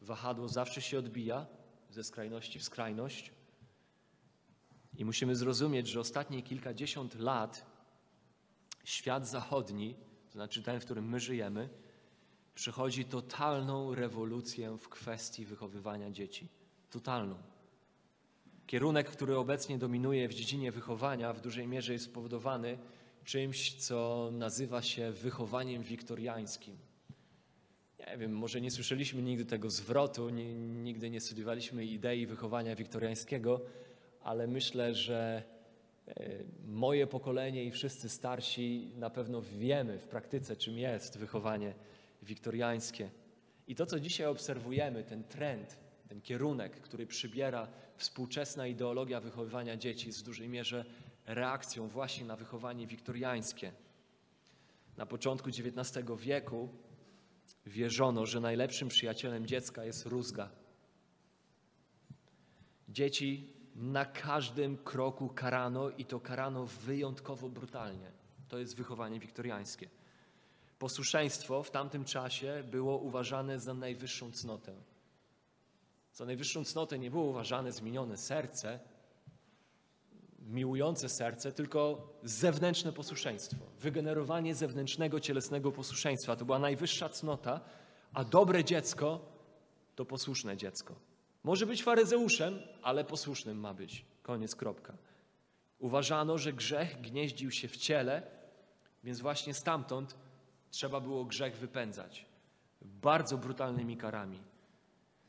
[0.00, 1.46] Wahadło zawsze się odbija
[1.90, 3.32] ze skrajności w skrajność.
[4.96, 7.66] I musimy zrozumieć, że ostatnie kilkadziesiąt lat
[8.84, 9.94] świat zachodni,
[10.26, 11.68] to znaczy ten, w którym my żyjemy,
[12.60, 16.48] przechodzi totalną rewolucję w kwestii wychowywania dzieci.
[16.90, 17.34] Totalną.
[18.66, 22.78] Kierunek, który obecnie dominuje w dziedzinie wychowania, w dużej mierze jest spowodowany
[23.24, 26.76] czymś, co nazywa się wychowaniem wiktoriańskim.
[27.98, 30.30] Nie wiem, może nie słyszeliśmy nigdy tego zwrotu,
[30.82, 33.60] nigdy nie studiowaliśmy idei wychowania wiktoriańskiego,
[34.22, 35.42] ale myślę, że
[36.06, 36.30] e,
[36.66, 41.74] moje pokolenie i wszyscy starsi na pewno wiemy w praktyce, czym jest wychowanie
[42.22, 43.10] wiktoriańskie.
[43.66, 45.76] I to, co dzisiaj obserwujemy, ten trend,
[46.08, 50.84] ten kierunek, który przybiera współczesna ideologia wychowywania dzieci, jest w dużej mierze
[51.26, 53.72] reakcją właśnie na wychowanie wiktoriańskie.
[54.96, 56.68] Na początku XIX wieku
[57.66, 60.50] wierzono, że najlepszym przyjacielem dziecka jest rózga.
[62.88, 68.12] Dzieci na każdym kroku karano i to karano wyjątkowo brutalnie.
[68.48, 69.88] To jest wychowanie wiktoriańskie.
[70.80, 74.74] Posłuszeństwo w tamtym czasie było uważane za najwyższą cnotę.
[76.12, 78.80] Za najwyższą cnotę nie było uważane zmienione serce,
[80.38, 83.56] miłujące serce, tylko zewnętrzne posłuszeństwo.
[83.80, 86.36] Wygenerowanie zewnętrznego, cielesnego posłuszeństwa.
[86.36, 87.60] To była najwyższa cnota,
[88.12, 89.20] a dobre dziecko
[89.96, 90.94] to posłuszne dziecko.
[91.44, 94.04] Może być faryzeuszem, ale posłusznym ma być.
[94.22, 94.96] Koniec, kropka.
[95.78, 98.22] Uważano, że grzech gnieździł się w ciele,
[99.04, 100.16] więc właśnie stamtąd
[100.70, 102.30] trzeba było grzech wypędzać
[102.82, 104.40] bardzo brutalnymi karami.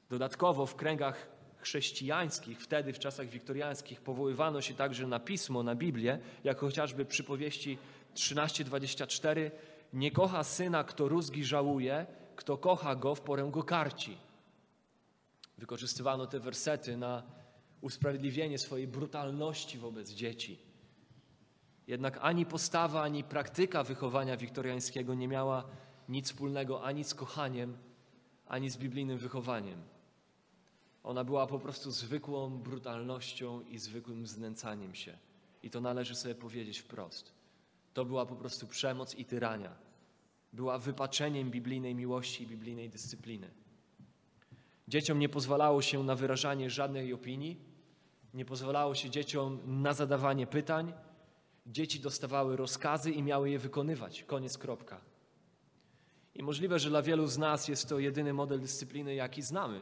[0.09, 1.27] Dodatkowo w kręgach
[1.57, 7.77] chrześcijańskich, wtedy w czasach wiktoriańskich, powoływano się także na pismo, na Biblię, jak chociażby przypowieści
[8.15, 9.51] 13:24
[9.93, 14.17] Nie kocha syna, kto rózgi żałuje, kto kocha go, w porę go karci.
[15.57, 17.23] Wykorzystywano te wersety na
[17.81, 20.70] usprawiedliwienie swojej brutalności wobec dzieci.
[21.91, 25.63] Jednak ani postawa, ani praktyka wychowania wiktoriańskiego nie miała
[26.09, 27.77] nic wspólnego ani z kochaniem,
[28.47, 29.81] ani z biblijnym wychowaniem.
[31.03, 35.17] Ona była po prostu zwykłą brutalnością i zwykłym znęcaniem się.
[35.63, 37.33] I to należy sobie powiedzieć wprost.
[37.93, 39.75] To była po prostu przemoc i tyrania.
[40.53, 43.49] Była wypaczeniem biblijnej miłości i biblijnej dyscypliny.
[44.87, 47.61] Dzieciom nie pozwalało się na wyrażanie żadnej opinii,
[48.33, 50.93] nie pozwalało się dzieciom na zadawanie pytań.
[51.71, 54.23] Dzieci dostawały rozkazy i miały je wykonywać.
[54.23, 55.01] Koniec, kropka.
[56.35, 59.81] I możliwe, że dla wielu z nas jest to jedyny model dyscypliny, jaki znamy.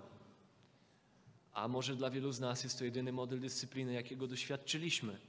[1.54, 5.20] A może dla wielu z nas jest to jedyny model dyscypliny, jakiego doświadczyliśmy.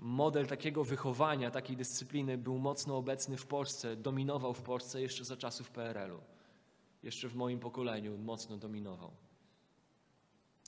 [0.00, 5.36] Model takiego wychowania, takiej dyscypliny był mocno obecny w Polsce, dominował w Polsce jeszcze za
[5.36, 6.20] czasów PRL-u.
[7.02, 9.10] Jeszcze w moim pokoleniu mocno dominował.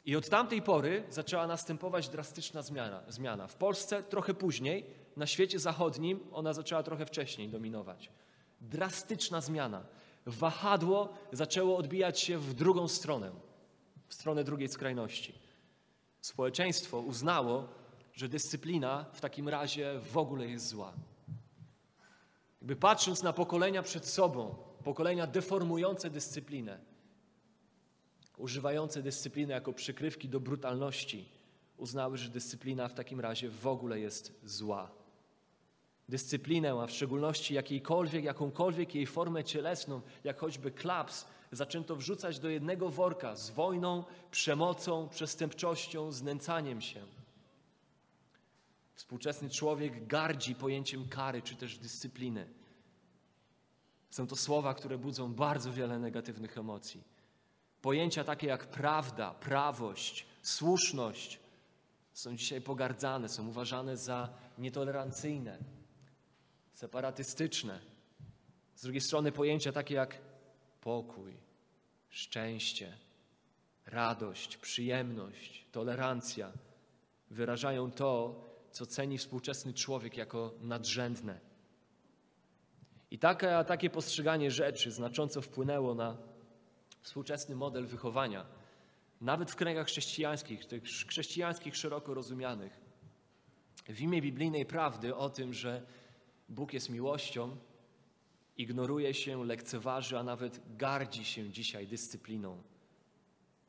[0.06, 3.02] I od tamtej pory zaczęła następować drastyczna zmiana.
[3.08, 3.46] zmiana.
[3.46, 4.84] W Polsce trochę później,
[5.16, 8.10] na świecie zachodnim ona zaczęła trochę wcześniej dominować.
[8.60, 9.86] Drastyczna zmiana.
[10.26, 13.30] Wahadło zaczęło odbijać się w drugą stronę,
[14.08, 15.38] w stronę drugiej skrajności.
[16.20, 17.68] Społeczeństwo uznało,
[18.12, 20.92] że dyscyplina w takim razie w ogóle jest zła.
[22.60, 26.78] Jakby patrząc na pokolenia przed sobą, pokolenia deformujące dyscyplinę,
[28.36, 31.28] używające dyscypliny jako przykrywki do brutalności,
[31.76, 34.90] uznały, że dyscyplina w takim razie w ogóle jest zła.
[36.08, 42.48] Dyscyplinę, a w szczególności jakiejkolwiek, jakąkolwiek jej formę cielesną, jak choćby klaps, zaczęto wrzucać do
[42.48, 47.02] jednego worka z wojną, przemocą, przestępczością, znęcaniem się.
[48.94, 52.46] Współczesny człowiek gardzi pojęciem kary czy też dyscypliny.
[54.10, 57.15] Są to słowa, które budzą bardzo wiele negatywnych emocji.
[57.82, 61.40] Pojęcia takie jak prawda, prawość, słuszność
[62.12, 65.58] są dzisiaj pogardzane, są uważane za nietolerancyjne,
[66.72, 67.80] separatystyczne.
[68.74, 70.18] Z drugiej strony pojęcia takie jak
[70.80, 71.36] pokój,
[72.08, 72.96] szczęście,
[73.86, 76.52] radość, przyjemność, tolerancja
[77.30, 81.40] wyrażają to, co ceni współczesny człowiek jako nadrzędne.
[83.10, 86.16] I takie, takie postrzeganie rzeczy znacząco wpłynęło na
[87.06, 88.46] współczesny model wychowania,
[89.20, 92.80] nawet w kręgach chrześcijańskich, tych chrześcijańskich szeroko rozumianych.
[93.88, 95.86] W imię biblijnej prawdy o tym, że
[96.48, 97.56] Bóg jest miłością,
[98.56, 102.62] ignoruje się, lekceważy, a nawet gardzi się dzisiaj dyscypliną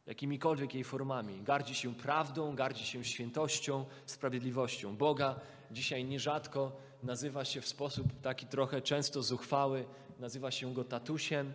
[0.07, 1.41] jakimikolwiek jej formami.
[1.43, 4.95] Gardzi się prawdą, gardzi się świętością, sprawiedliwością.
[4.95, 5.39] Boga
[5.71, 6.71] dzisiaj nierzadko
[7.03, 9.85] nazywa się w sposób taki trochę często zuchwały,
[10.19, 11.53] nazywa się go tatusiem,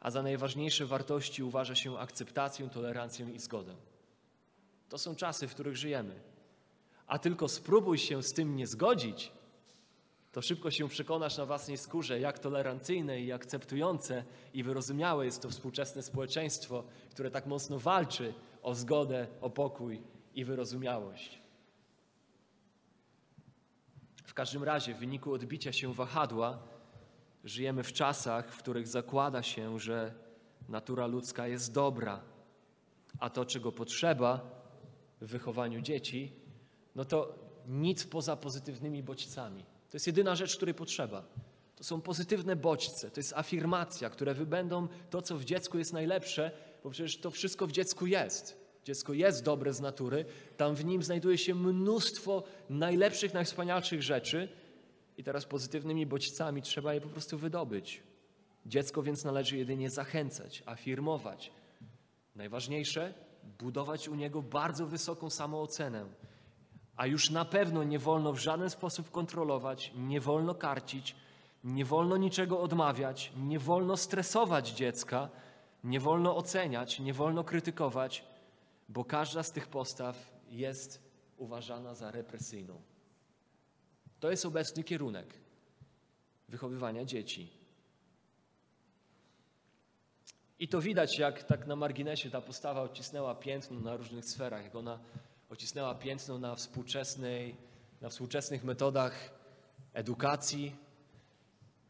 [0.00, 3.74] a za najważniejsze wartości uważa się akceptację, tolerancję i zgodę.
[4.88, 6.20] To są czasy, w których żyjemy.
[7.06, 9.32] A tylko spróbuj się z tym nie zgodzić,
[10.32, 15.50] to szybko się przekonasz na własnej skórze, jak tolerancyjne i akceptujące i wyrozumiałe jest to
[15.50, 20.02] współczesne społeczeństwo, które tak mocno walczy o zgodę, o pokój
[20.34, 21.40] i wyrozumiałość.
[24.24, 26.58] W każdym razie, w wyniku odbicia się wahadła,
[27.46, 30.14] żyjemy w czasach, w których zakłada się, że
[30.68, 32.20] natura ludzka jest dobra,
[33.18, 34.40] a to, czego potrzeba
[35.20, 36.32] w wychowaniu dzieci,
[36.94, 39.62] no to nic poza pozytywnymi bodźcami.
[39.62, 41.24] To jest jedyna rzecz, której potrzeba.
[41.76, 46.50] To są pozytywne bodźce, to jest afirmacja, które wybędą to, co w dziecku jest najlepsze,
[46.84, 48.66] bo przecież to wszystko w dziecku jest.
[48.84, 50.24] Dziecko jest dobre z natury,
[50.56, 54.48] tam w nim znajduje się mnóstwo najlepszych, najwspanialszych rzeczy
[55.16, 58.02] i teraz pozytywnymi bodźcami trzeba je po prostu wydobyć.
[58.66, 61.52] Dziecko więc należy jedynie zachęcać, afirmować.
[62.34, 63.14] Najważniejsze,
[63.58, 66.06] budować u niego bardzo wysoką samoocenę,
[66.96, 71.16] a już na pewno nie wolno w żaden sposób kontrolować, nie wolno karcić,
[71.64, 75.28] nie wolno niczego odmawiać, nie wolno stresować dziecka,
[75.84, 78.24] nie wolno oceniać, nie wolno krytykować,
[78.88, 81.02] bo każda z tych postaw jest
[81.36, 82.80] uważana za represyjną.
[84.20, 85.34] To jest obecny kierunek
[86.48, 87.48] wychowywania dzieci.
[90.58, 94.74] I to widać, jak tak na marginesie ta postawa odcisnęła piętno na różnych sferach, jak
[94.74, 94.98] ona
[95.50, 97.56] odcisnęła piętno na, współczesnej,
[98.00, 99.30] na współczesnych metodach
[99.92, 100.76] edukacji,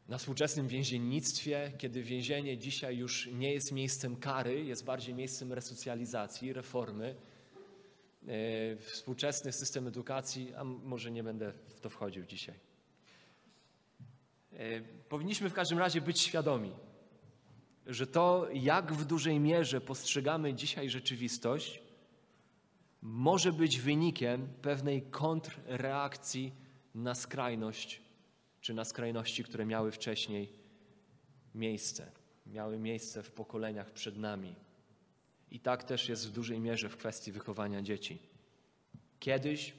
[0.08, 6.52] na współczesnym więziennictwie, kiedy więzienie dzisiaj już nie jest miejscem kary, jest bardziej miejscem resocjalizacji,
[6.52, 7.14] reformy.
[8.26, 12.54] E, współczesny system edukacji, a może nie będę w to wchodził dzisiaj.
[14.52, 16.72] E, powinniśmy w każdym razie być świadomi,
[17.86, 21.82] że to, jak w dużej mierze postrzegamy dzisiaj rzeczywistość,
[23.02, 26.52] może być wynikiem pewnej kontrreakcji
[26.94, 28.02] na skrajność,
[28.60, 30.52] czy na skrajności, które miały wcześniej
[31.54, 32.12] miejsce,
[32.46, 34.65] miały miejsce w pokoleniach przed nami.
[35.56, 38.18] I tak też jest w dużej mierze w kwestii wychowania dzieci.
[39.20, 39.74] Kiedyś,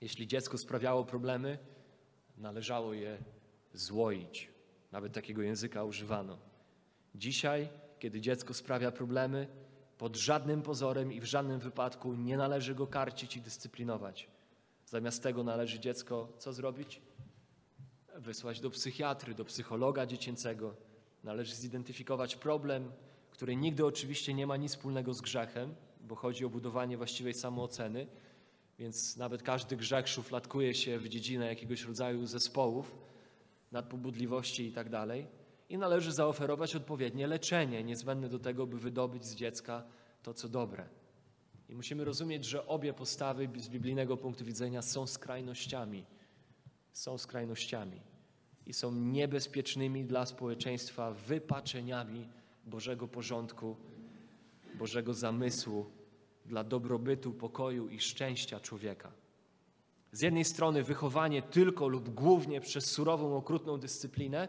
[0.00, 1.58] jeśli dziecko sprawiało problemy,
[2.38, 3.18] należało je
[3.74, 4.48] złoić.
[4.92, 6.38] Nawet takiego języka używano.
[7.14, 7.68] Dzisiaj,
[7.98, 9.48] kiedy dziecko sprawia problemy,
[9.98, 14.28] pod żadnym pozorem i w żadnym wypadku nie należy go karcić i dyscyplinować.
[14.86, 17.00] Zamiast tego należy dziecko co zrobić?
[18.16, 20.74] Wysłać do psychiatry, do psychologa dziecięcego.
[21.24, 22.92] Należy zidentyfikować problem,
[23.40, 28.06] który nigdy oczywiście nie ma nic wspólnego z grzechem, bo chodzi o budowanie właściwej samooceny,
[28.78, 32.98] więc nawet każdy grzech szufladkuje się w dziedzinę jakiegoś rodzaju zespołów,
[33.72, 35.26] nadpobudliwości i tak dalej.
[35.68, 39.84] I należy zaoferować odpowiednie leczenie, niezbędne do tego, by wydobyć z dziecka
[40.22, 40.88] to, co dobre.
[41.68, 46.04] I musimy rozumieć, że obie postawy z biblijnego punktu widzenia są skrajnościami.
[46.92, 48.00] Są skrajnościami
[48.66, 53.76] i są niebezpiecznymi dla społeczeństwa wypaczeniami Bożego porządku,
[54.74, 55.86] Bożego zamysłu
[56.46, 59.12] dla dobrobytu, pokoju i szczęścia człowieka.
[60.12, 64.48] Z jednej strony wychowanie tylko lub głównie przez surową, okrutną dyscyplinę,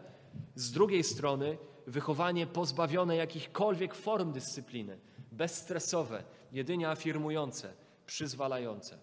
[0.54, 4.98] z drugiej strony wychowanie pozbawione jakichkolwiek form dyscypliny,
[5.32, 7.72] bezstresowe, jedynie afirmujące,
[8.06, 8.98] przyzwalające.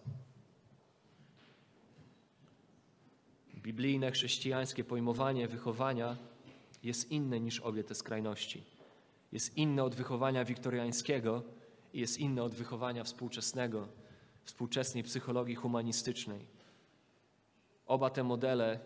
[3.56, 6.16] Biblijne, chrześcijańskie pojmowanie wychowania
[6.82, 8.79] jest inne niż obie te skrajności.
[9.32, 11.42] Jest inne od wychowania wiktoriańskiego
[11.92, 13.88] i jest inne od wychowania współczesnego,
[14.44, 16.46] współczesnej psychologii humanistycznej.
[17.86, 18.80] Oba te modele,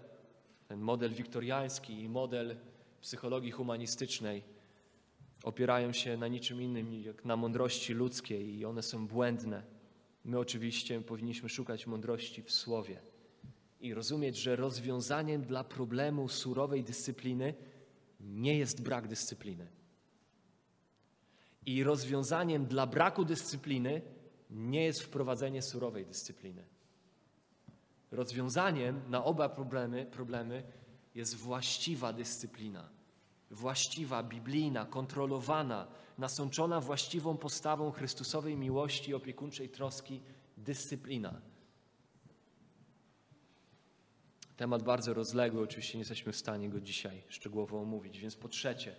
[0.69, 2.57] ten model wiktoriański i model
[3.01, 4.43] psychologii humanistycznej,
[5.43, 9.63] opierają się na niczym innym jak na mądrości ludzkiej i one są błędne.
[10.25, 13.01] My oczywiście powinniśmy szukać mądrości w słowie
[13.81, 17.55] i rozumieć, że rozwiązaniem dla problemu surowej dyscypliny
[18.21, 19.67] nie jest brak dyscypliny.
[21.67, 24.03] I rozwiązaniem dla braku dyscypliny
[24.51, 26.65] nie jest wprowadzenie surowej dyscypliny.
[28.11, 30.63] Rozwiązaniem na oba problemy, problemy
[31.15, 32.89] jest właściwa dyscyplina.
[33.51, 35.87] Właściwa, biblijna, kontrolowana,
[36.19, 40.21] nasączona właściwą postawą Chrystusowej miłości i opiekuńczej troski
[40.57, 41.41] dyscyplina.
[44.57, 48.97] Temat bardzo rozległy, oczywiście nie jesteśmy w stanie go dzisiaj szczegółowo omówić, więc po trzecie,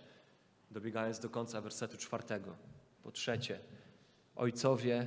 [0.70, 2.56] dobiegając do końca wersetu czwartego.
[3.02, 3.60] Po trzecie,
[4.36, 5.06] ojcowie,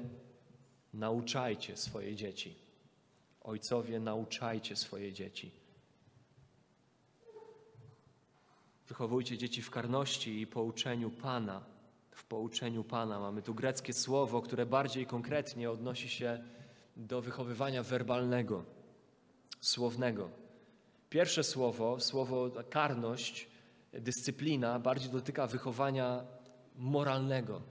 [0.93, 2.55] nauczajcie swoje dzieci.
[3.41, 5.51] Ojcowie, nauczajcie swoje dzieci.
[8.87, 11.63] Wychowujcie dzieci w karności i pouczeniu Pana.
[12.11, 16.43] W pouczeniu Pana mamy tu greckie słowo, które bardziej konkretnie odnosi się
[16.97, 18.63] do wychowywania werbalnego,
[19.61, 20.29] słownego.
[21.09, 23.47] Pierwsze słowo, słowo karność,
[23.93, 26.23] dyscyplina, bardziej dotyka wychowania
[26.75, 27.61] moralnego.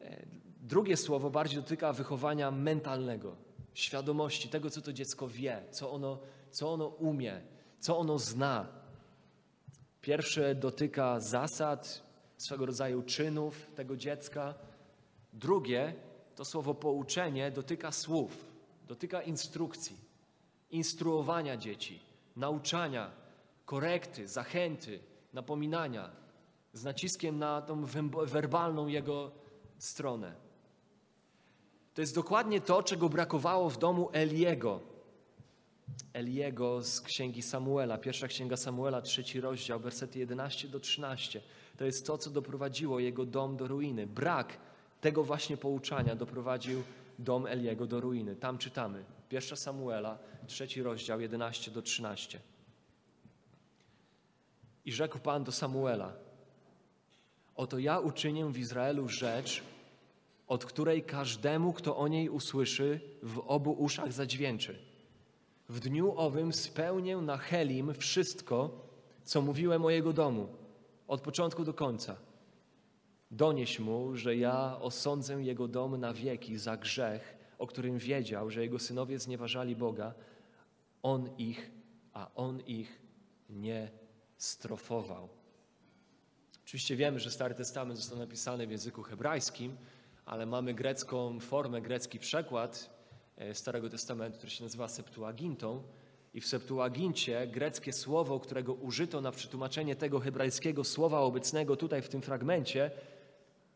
[0.00, 0.26] E,
[0.60, 3.36] drugie słowo bardziej dotyka wychowania mentalnego,
[3.74, 6.18] świadomości tego, co to dziecko wie, co ono,
[6.50, 7.40] co ono umie,
[7.80, 8.66] co ono zna.
[10.00, 12.02] Pierwsze dotyka zasad,
[12.36, 14.54] swego rodzaju czynów tego dziecka.
[15.32, 15.94] Drugie,
[16.36, 18.44] to słowo pouczenie, dotyka słów,
[18.88, 19.96] dotyka instrukcji,
[20.70, 22.00] instruowania dzieci,
[22.36, 23.21] nauczania,
[23.72, 25.00] korekty, zachęty,
[25.32, 26.10] napominania,
[26.72, 27.84] z naciskiem na tą
[28.26, 29.32] werbalną jego
[29.78, 30.34] stronę.
[31.94, 34.80] To jest dokładnie to, czego brakowało w domu Eliego.
[36.12, 41.40] Eliego z księgi Samuela, pierwsza księga Samuela, trzeci rozdział, wersety 11 do 13.
[41.76, 44.06] To jest to, co doprowadziło jego dom do ruiny.
[44.06, 44.56] Brak
[45.00, 46.82] tego właśnie pouczania doprowadził
[47.18, 48.36] dom Eliego do ruiny.
[48.36, 52.51] Tam czytamy, pierwsza Samuela, trzeci rozdział, 11 do 13.
[54.84, 56.12] I rzekł Pan do Samuela,
[57.56, 59.62] Oto ja uczynię w Izraelu rzecz,
[60.46, 64.78] od której każdemu, kto o niej usłyszy, w obu uszach zadźwięczy.
[65.68, 68.70] W dniu owym spełnię na Helim wszystko,
[69.24, 70.48] co mówiłem o jego domu,
[71.08, 72.16] od początku do końca.
[73.30, 78.62] Donieś mu, że ja osądzę jego dom na wieki za grzech, o którym wiedział, że
[78.62, 80.14] jego synowie znieważali Boga.
[81.02, 81.70] On ich,
[82.12, 83.00] a on ich
[83.50, 84.01] nie
[84.42, 85.28] strofował.
[86.64, 89.76] Oczywiście wiemy, że Stary Testament został napisany w języku hebrajskim,
[90.26, 92.90] ale mamy grecką formę, grecki przekład
[93.36, 95.82] e, Starego Testamentu, który się nazywa Septuagintą.
[96.34, 102.08] I w Septuagincie greckie słowo, którego użyto na przetłumaczenie tego hebrajskiego słowa obecnego tutaj w
[102.08, 102.90] tym fragmencie,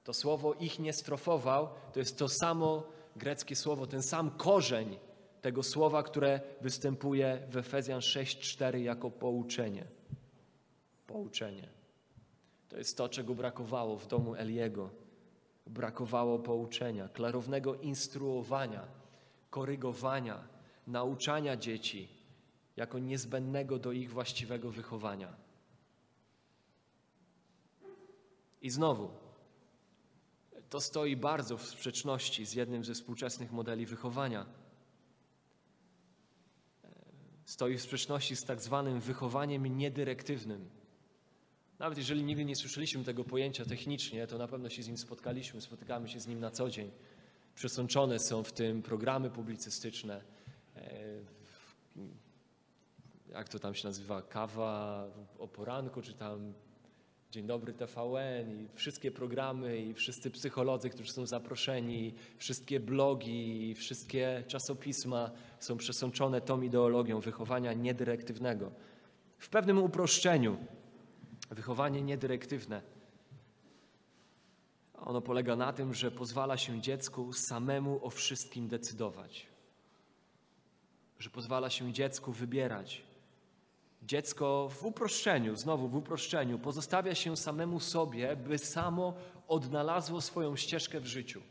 [0.04, 2.86] to słowo ich nie strofował, to jest to samo
[3.16, 4.98] greckie słowo, ten sam korzeń
[5.42, 9.95] tego słowa, które występuje w Efezjan 6:4 jako pouczenie.
[11.06, 11.68] Pouczenie.
[12.68, 14.90] To jest to, czego brakowało w domu Eliego.
[15.66, 18.88] Brakowało pouczenia, klarownego instruowania,
[19.50, 20.48] korygowania,
[20.86, 22.08] nauczania dzieci
[22.76, 25.36] jako niezbędnego do ich właściwego wychowania.
[28.62, 29.10] I znowu,
[30.70, 34.46] to stoi bardzo w sprzeczności z jednym ze współczesnych modeli wychowania.
[37.44, 40.70] Stoi w sprzeczności z tak zwanym wychowaniem niedyrektywnym.
[41.78, 45.60] Nawet jeżeli nigdy nie słyszeliśmy tego pojęcia technicznie, to na pewno się z nim spotkaliśmy,
[45.60, 46.90] spotykamy się z nim na co dzień.
[47.54, 50.20] Przesączone są w tym programy publicystyczne,
[50.76, 50.80] e,
[53.28, 55.06] jak to tam się nazywa, kawa
[55.38, 56.54] o poranku, czy tam
[57.30, 64.44] Dzień dobry TVN i wszystkie programy i wszyscy psycholodzy, którzy są zaproszeni, wszystkie blogi, wszystkie
[64.46, 68.72] czasopisma są przesączone tą ideologią wychowania niedyrektywnego.
[69.38, 70.56] W pewnym uproszczeniu
[71.50, 72.82] wychowanie niedyrektywne
[74.94, 79.46] ono polega na tym, że pozwala się dziecku samemu o wszystkim decydować.
[81.18, 83.02] Że pozwala się dziecku wybierać,
[84.02, 89.14] Dziecko w uproszczeniu, znowu w uproszczeniu, pozostawia się samemu sobie, by samo
[89.48, 91.42] odnalazło swoją ścieżkę w życiu.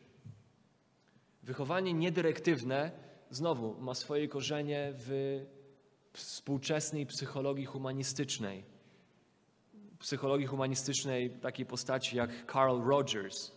[1.43, 2.91] Wychowanie niedyrektywne,
[3.29, 5.39] znowu, ma swoje korzenie w
[6.13, 8.63] współczesnej psychologii humanistycznej.
[9.99, 13.51] Psychologii humanistycznej takiej postaci jak Carl Rogers,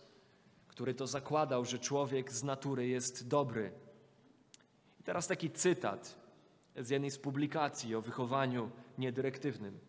[0.67, 3.71] który to zakładał, że człowiek z natury jest dobry.
[4.99, 6.19] I teraz taki cytat
[6.75, 9.79] z jednej z publikacji o wychowaniu niedyrektywnym.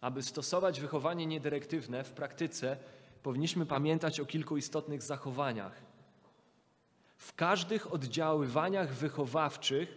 [0.00, 2.76] Aby stosować wychowanie niedyrektywne w praktyce,
[3.22, 5.82] powinniśmy pamiętać o kilku istotnych zachowaniach.
[7.16, 9.96] W każdych oddziaływaniach wychowawczych,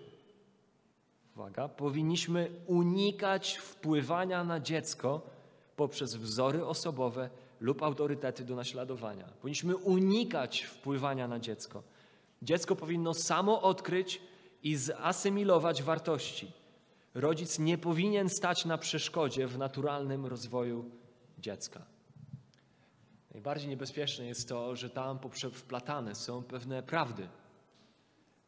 [1.36, 5.39] uwaga, powinniśmy unikać wpływania na dziecko
[5.80, 9.26] poprzez wzory osobowe lub autorytety do naśladowania.
[9.42, 11.84] Powinniśmy unikać wpływania na dziecko.
[12.42, 14.22] Dziecko powinno samo odkryć
[14.64, 16.52] i zasymilować wartości.
[17.14, 20.86] Rodzic nie powinien stać na przeszkodzie w naturalnym rozwoju
[21.38, 21.82] dziecka.
[23.32, 25.20] Najbardziej niebezpieczne jest to, że tam
[25.54, 27.28] wplatane są pewne prawdy.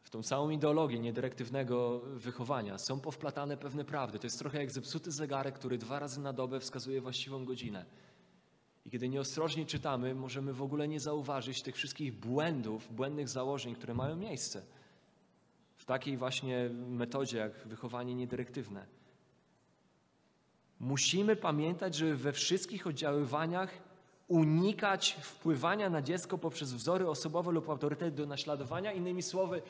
[0.02, 4.18] W tą samą ideologię niedyrektywnego wychowania są powplatane pewne prawdy.
[4.18, 7.84] To jest trochę jak zepsuty zegarek, który dwa razy na dobę wskazuje właściwą godzinę.
[8.86, 13.94] I kiedy nieostrożnie czytamy, możemy w ogóle nie zauważyć tych wszystkich błędów, błędnych założeń, które
[13.94, 14.62] mają miejsce
[15.76, 18.86] w takiej właśnie metodzie jak wychowanie niedyrektywne.
[20.80, 23.70] Musimy pamiętać, że we wszystkich oddziaływaniach
[24.28, 28.92] unikać wpływania na dziecko poprzez wzory osobowe lub autorytety do naśladowania.
[28.92, 29.62] Innymi słowy,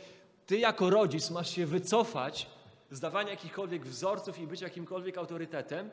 [0.52, 2.46] ty jako rodzic masz się wycofać
[2.90, 5.90] z dawania jakichkolwiek wzorców i być jakimkolwiek autorytetem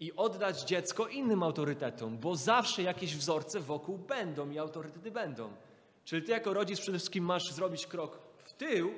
[0.00, 5.50] i oddać dziecko innym autorytetom, bo zawsze jakieś wzorce wokół będą i autorytety będą.
[6.04, 8.18] Czyli ty jako rodzic przede wszystkim masz zrobić krok
[8.58, 8.92] tył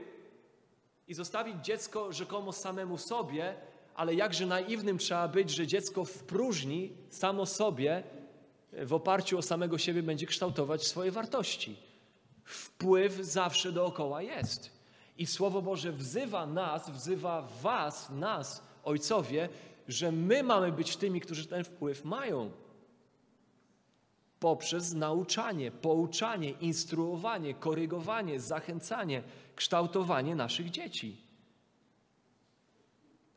[1.08, 3.54] i zostawić dziecko rzekomo samemu sobie,
[3.94, 8.02] ale jakże naiwnym trzeba być, że dziecko w próżni samo sobie
[8.72, 11.93] w oparciu o samego siebie będzie kształtować swoje wartości.
[12.44, 14.70] Wpływ zawsze dookoła jest.
[15.18, 19.48] I Słowo Boże wzywa nas, wzywa Was, nas, ojcowie,
[19.88, 22.50] że my mamy być tymi, którzy ten wpływ mają
[24.40, 29.22] poprzez nauczanie, pouczanie, instruowanie, korygowanie, zachęcanie,
[29.56, 31.16] kształtowanie naszych dzieci.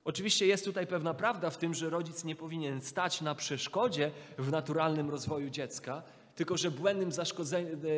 [0.05, 4.51] Oczywiście jest tutaj pewna prawda w tym, że rodzic nie powinien stać na przeszkodzie w
[4.51, 6.03] naturalnym rozwoju dziecka,
[6.37, 7.11] tylko że błędnym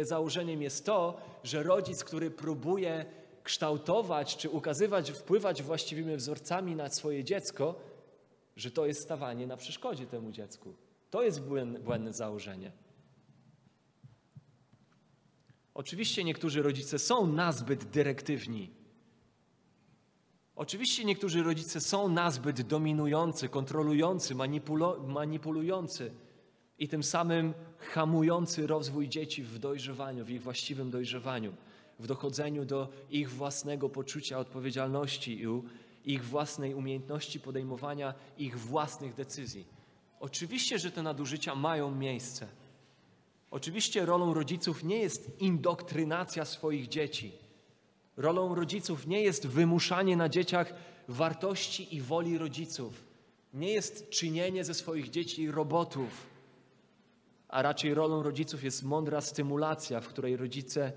[0.03, 3.05] założeniem jest to, że rodzic, który próbuje
[3.43, 7.75] kształtować czy ukazywać, wpływać właściwymi wzorcami na swoje dziecko,
[8.55, 10.75] że to jest stawanie na przeszkodzie temu dziecku.
[11.09, 11.41] To jest
[11.83, 12.71] błędne założenie.
[15.73, 18.71] Oczywiście niektórzy rodzice są nazbyt dyrektywni.
[20.55, 24.35] Oczywiście niektórzy rodzice są nazbyt dominujący, kontrolujący,
[25.07, 26.11] manipulujący
[26.79, 31.53] i tym samym hamujący rozwój dzieci w dojrzewaniu, w ich właściwym dojrzewaniu,
[31.99, 39.65] w dochodzeniu do ich własnego poczucia odpowiedzialności i ich własnej umiejętności podejmowania ich własnych decyzji.
[40.19, 42.47] Oczywiście, że te nadużycia mają miejsce.
[43.51, 47.31] Oczywiście rolą rodziców nie jest indoktrynacja swoich dzieci.
[48.17, 50.73] Rolą rodziców nie jest wymuszanie na dzieciach
[51.07, 53.03] wartości i woli rodziców.
[53.53, 56.28] Nie jest czynienie ze swoich dzieci robotów.
[57.49, 60.91] A raczej rolą rodziców jest mądra stymulacja, w której rodzice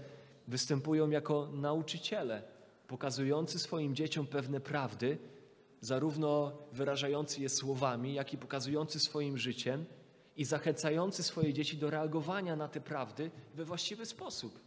[0.48, 2.42] występują jako nauczyciele,
[2.88, 5.18] pokazujący swoim dzieciom pewne prawdy,
[5.80, 9.84] zarówno wyrażający je słowami, jak i pokazujący swoim życiem
[10.36, 14.60] i zachęcający swoje dzieci do reagowania na te prawdy we właściwy sposób.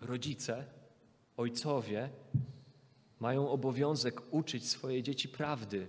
[0.00, 0.64] Rodzice,
[1.36, 2.10] ojcowie
[3.20, 5.88] mają obowiązek uczyć swoje dzieci prawdy,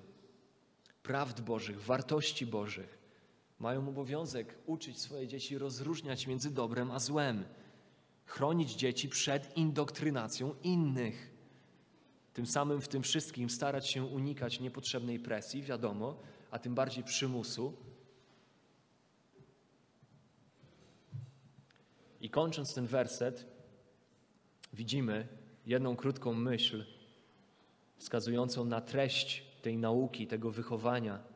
[1.04, 3.03] prawd Bożych, wartości Bożych.
[3.64, 7.46] Mają obowiązek uczyć swoje dzieci rozróżniać między dobrem a złem,
[8.26, 11.34] chronić dzieci przed indoktrynacją innych.
[12.34, 16.20] Tym samym w tym wszystkim starać się unikać niepotrzebnej presji, wiadomo,
[16.52, 17.74] a tym bardziej przymusu.
[22.22, 23.46] I kończąc ten werset,
[24.74, 25.28] widzimy
[25.66, 26.86] jedną krótką myśl
[27.98, 31.33] wskazującą na treść tej nauki, tego wychowania.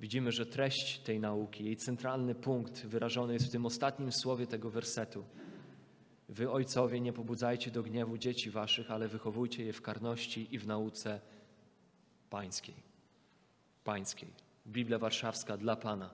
[0.00, 4.70] Widzimy, że treść tej nauki, jej centralny punkt wyrażony jest w tym ostatnim słowie tego
[4.70, 5.24] wersetu.
[6.28, 10.66] Wy, ojcowie, nie pobudzajcie do gniewu dzieci waszych, ale wychowujcie je w karności i w
[10.66, 11.20] nauce
[12.30, 12.74] pańskiej.
[13.84, 14.28] Pańskiej.
[14.66, 16.10] Biblia Warszawska dla Pana.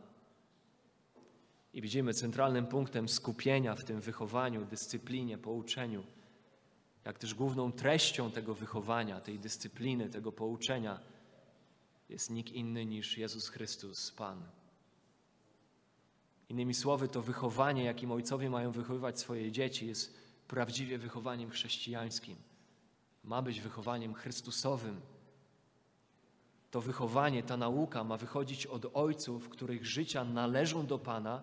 [1.74, 6.04] I widzimy centralnym punktem skupienia w tym wychowaniu, dyscyplinie, pouczeniu,
[7.04, 11.00] jak też główną treścią tego wychowania, tej dyscypliny, tego pouczenia
[12.10, 14.42] jest nikt inny niż Jezus Chrystus, Pan.
[16.48, 20.14] Innymi słowy, to wychowanie, jakim ojcowie mają wychowywać swoje dzieci, jest
[20.48, 22.36] prawdziwie wychowaniem chrześcijańskim.
[23.24, 25.00] Ma być wychowaniem Chrystusowym.
[26.70, 31.42] To wychowanie, ta nauka ma wychodzić od ojców, których życia należą do Pana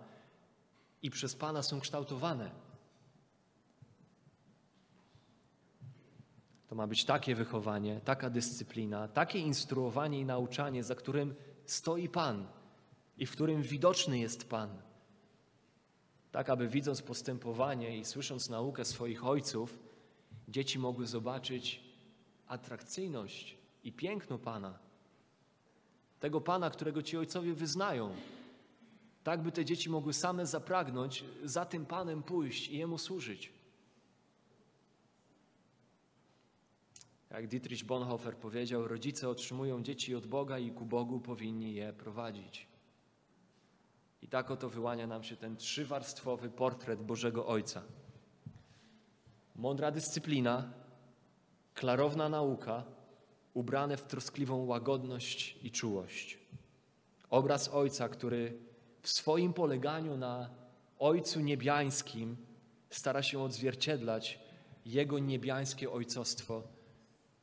[1.02, 2.52] i przez Pana są kształtowane.
[6.68, 12.48] To ma być takie wychowanie, taka dyscyplina, takie instruowanie i nauczanie, za którym stoi Pan
[13.18, 14.70] i w którym widoczny jest Pan.
[16.32, 19.80] Tak, aby widząc postępowanie i słysząc naukę swoich ojców,
[20.48, 21.84] dzieci mogły zobaczyć
[22.48, 24.80] atrakcyjność i piękno Pana.
[26.20, 28.16] Tego Pana, którego ci ojcowie wyznają.
[29.24, 33.57] Tak, by te dzieci mogły same zapragnąć za tym Panem pójść i Jemu służyć.
[37.32, 42.68] Jak Dietrich Bonhoeffer powiedział, rodzice otrzymują dzieci od Boga i ku Bogu powinni je prowadzić.
[44.22, 47.84] I tak oto wyłania nam się ten trzywarstwowy portret Bożego Ojca.
[49.56, 50.74] Mądra dyscyplina,
[51.74, 52.84] klarowna nauka,
[53.54, 56.40] ubrane w troskliwą łagodność i czułość.
[57.30, 58.60] Obraz Ojca, który
[59.02, 60.50] w swoim poleganiu na
[61.00, 62.38] Ojcu Niebiańskim
[62.90, 64.40] stara się odzwierciedlać
[64.86, 66.77] Jego niebiańskie ojcostwo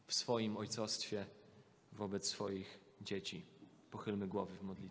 [0.07, 1.27] w swoim ojcostwie
[1.93, 3.47] wobec swoich dzieci.
[3.91, 4.85] Pochylmy głowy w modlitwie.